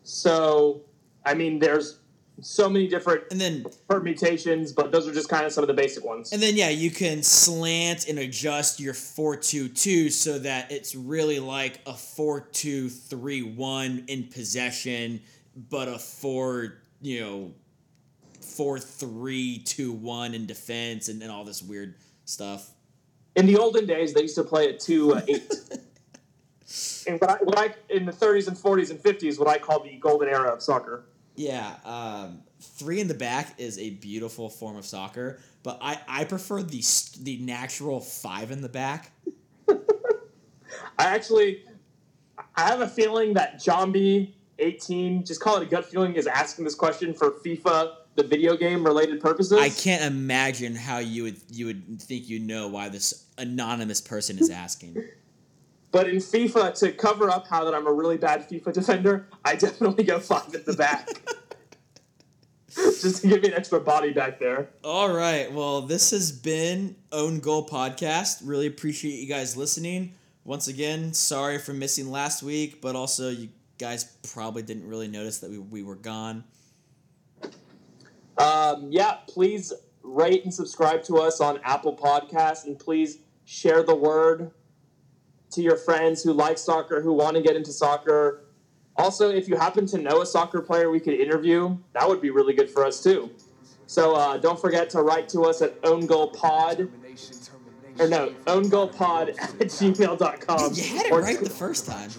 [0.05, 0.83] So
[1.25, 1.99] I mean, there's
[2.41, 5.75] so many different And then permutations, but those are just kind of some of the
[5.75, 6.33] basic ones.
[6.33, 10.95] And then yeah, you can slant and adjust your four two two so that it's
[10.95, 15.23] really like a four two three one in possession,
[15.71, 17.55] but a four you know
[18.41, 21.95] four three two one in defense and, and all this weird
[22.25, 22.71] stuff.
[23.37, 25.53] In the olden days, they used to play at two uh, eight.
[27.07, 29.83] and what I, what I in the 30s and 40s and 50s, what I call
[29.83, 31.05] the golden era of soccer.
[31.37, 36.25] Yeah, um, three in the back is a beautiful form of soccer, but I, I
[36.25, 36.83] prefer the
[37.21, 39.11] the natural five in the back.
[39.69, 39.77] I
[40.99, 41.65] actually,
[42.57, 43.63] I have a feeling that
[43.93, 48.23] B 18, just call it a gut feeling, is asking this question for FIFA, the
[48.23, 49.59] video game related purposes.
[49.59, 54.39] I can't imagine how you would you would think you know why this anonymous person
[54.39, 55.03] is asking.
[55.95, 59.55] But in FIFA, to cover up how that I'm a really bad FIFA defender, I
[59.55, 61.09] definitely go five at the back.
[62.75, 64.71] just to give me an extra body back there.
[64.83, 65.53] All right.
[65.53, 68.41] Well, this has been Own Goal Podcast.
[68.43, 70.15] Really appreciate you guys listening.
[70.43, 75.39] Once again, sorry for missing last week, but also you guys probably didn't really notice
[75.39, 76.43] that we, we were gone.
[78.37, 79.73] Um, yeah, please
[80.03, 84.51] rate and subscribe to us on Apple Podcasts, and please share the word
[85.55, 88.45] to your friends who like soccer, who want to get into soccer.
[88.97, 92.31] Also, if you happen to know a soccer player we could interview, that would be
[92.31, 93.31] really good for us too.
[93.87, 96.89] So uh, don't forget to write to us at Own Goal Pod
[97.99, 100.73] or no, owngoalpod at gmail.com.
[100.75, 102.11] You had it right the first time.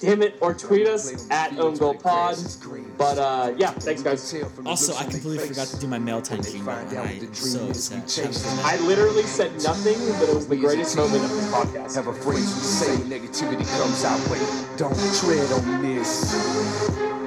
[0.00, 2.96] Damn it, or tweet us at owngoalpod.
[2.96, 4.34] But uh, yeah, thanks guys.
[4.64, 8.44] Also, I completely forgot to do my mail time jingle, and I'm so upset.
[8.64, 11.94] I literally said nothing, but it was the greatest moment of this podcast.
[11.96, 14.40] Have a phrase we say, negativity comes our way.
[14.76, 17.23] Don't tread on this.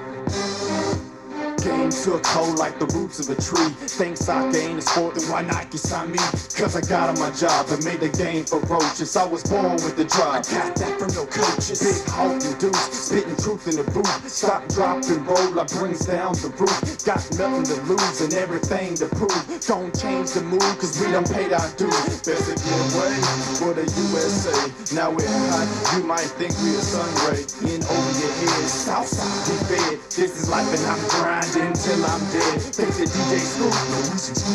[1.68, 3.76] Game took hold like the roots of a tree.
[4.00, 6.18] Thanks I gained a sport, then why not get sign me?
[6.56, 9.18] Cause I got on my job and made the game ferocious.
[9.18, 10.48] I was born with the drive.
[10.48, 11.84] I got that from no coaches.
[11.84, 14.08] Big Hulk and Deuce, spitting truth in the booth.
[14.32, 17.04] Stop, drop, and roll, I brings down the roof.
[17.04, 19.36] Got nothing to lose and everything to prove.
[19.68, 22.24] Don't change the mood, cause we done paid our dues.
[22.24, 23.12] Better get away
[23.60, 24.56] for the USA.
[24.96, 25.68] Now we're hot,
[26.00, 27.44] you might think we a sun ray.
[27.76, 30.00] In over your head, Southside, we fed.
[30.16, 32.62] This is life and I'm grinding till I'm dead.
[32.62, 34.46] Think the DJ Scoop, no reason to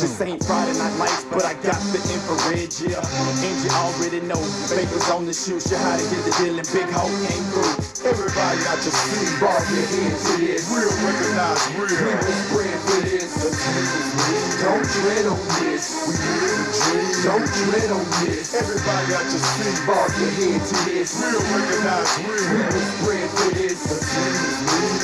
[0.00, 3.02] This ain't Friday Night Lights, but I got the infrared, yeah.
[3.02, 6.68] And you already know, papers on the shoe, show how to get the deal and
[6.72, 7.74] Big Hulk came through.
[8.06, 10.70] Everybody got your sleeve, bob your head to this.
[10.70, 11.98] Real recognize real.
[11.98, 13.09] We was bred for this.
[13.40, 15.96] Don't tread on this.
[16.04, 17.24] We the dream.
[17.24, 18.52] Don't tread on this.
[18.52, 21.16] Everybody got your sleeve, bob your to this.
[21.16, 22.36] Real recognize real.
[22.52, 23.80] We was bred for this.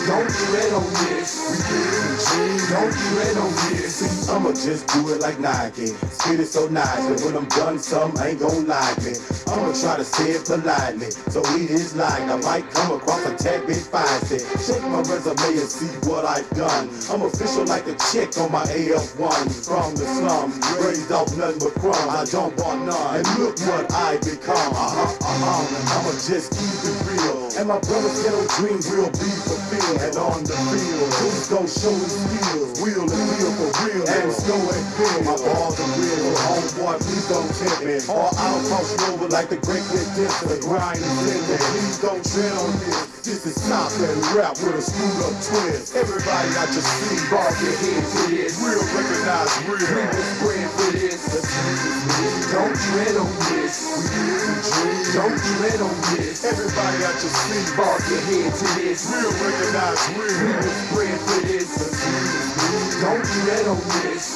[0.07, 1.33] Don't tread on this.
[1.49, 1.81] We the
[2.29, 2.61] dream.
[2.77, 3.97] Don't tread on this.
[3.97, 5.87] See, I'ma just do it like Nike.
[5.87, 9.13] Spit it so nice, and when I'm done, some ain't gon' like me.
[9.49, 13.35] I'ma try to say it politely, so it is like I might come across a
[13.37, 14.45] tad bit feisty.
[14.67, 16.91] Check my resume and see what I've done.
[17.09, 19.47] I'm official like a chick on my AF1.
[19.63, 22.11] From the slums, raised off nothing but crumbs.
[22.11, 24.75] I don't want none, and look what I become.
[24.75, 25.95] Uh-huh, uh-huh.
[25.95, 30.03] I'ma just keep it real, and my brother's ghetto dream will be fulfilled.
[30.03, 32.83] And on the field, who's gon' show his skills?
[32.83, 35.19] Wheel and wheel for real, and snow and feel.
[35.23, 37.97] My balls are real, homeboy, please don't tempt me.
[38.11, 40.27] Or I'll cross over like the great Dempsey.
[40.51, 41.63] The grind is in there.
[41.71, 43.17] please don't tread on this.
[43.67, 45.97] Is and rap with a screwed up twist.
[45.97, 48.63] Everybody got your sleeve, bob your head to this.
[48.63, 49.83] Real recognize real.
[49.91, 51.06] We was bred for this.
[51.27, 53.77] Don't tread on this.
[55.15, 56.45] Don't tread on this.
[56.45, 59.11] Everybody got your sleeve, bob your head to this.
[59.11, 60.37] Real recognize real.
[60.47, 61.71] We was bred for this.
[63.01, 64.27] Don't tread on this.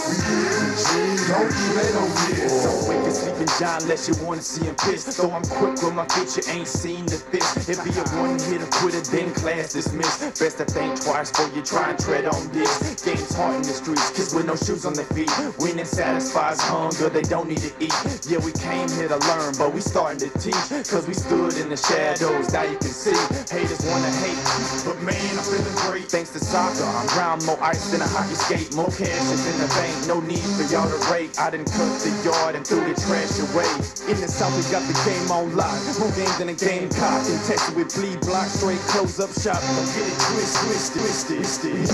[1.29, 2.65] Don't tread on this.
[2.65, 5.17] Don't wake a sleeping giant unless you wanna see him pissed.
[5.17, 7.69] Though I'm quick with my bitch, ain't seen the fist.
[7.69, 10.21] It be a one hit hitter quitter, then class dismissed.
[10.41, 13.03] Best to think twice before you try and tread on this.
[13.05, 15.31] Game's hard in the streets, kids with no shoes on their feet.
[15.59, 17.93] Winning satisfies hunger, they don't need to eat.
[18.25, 20.57] Yeah, we came here to learn, but we starting to teach.
[20.89, 23.17] Cause we stood in the shadows, now you can see.
[23.53, 24.41] Haters wanna hate,
[24.89, 26.09] but man, I'm feeling great.
[26.09, 28.75] Thanks to soccer, I'm round more ice than a hockey skate.
[28.75, 31.39] More cash is in the bank, no need for y'all to rate.
[31.39, 33.69] I done cut the yard and threw the trash away.
[34.09, 35.77] In the south, we got the game on lock.
[36.01, 37.21] More games than a game cock.
[37.29, 39.61] In Texas, we bleed block, straight close up shop.
[39.61, 41.87] Don't get it twist, twisted, twisted, twisted.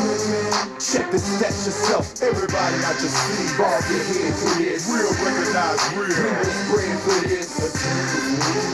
[0.78, 2.07] Check the stats yourself.
[2.22, 4.47] Everybody got your sleeve, bob your head to
[4.77, 4.89] this.
[4.91, 6.07] Real recognize real.
[6.07, 7.49] We bred for this.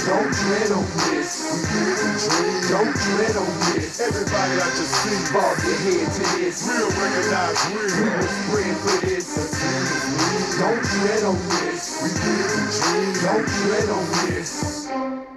[0.06, 1.30] Don't tread on this.
[2.70, 4.00] Don't tread on this.
[4.00, 6.66] Everybody got your sleeve, bob your head to this.
[6.68, 7.92] Real recognize real.
[7.92, 9.26] We bred for this.
[10.58, 11.82] Don't tread on this.
[13.22, 15.31] Don't tread on this.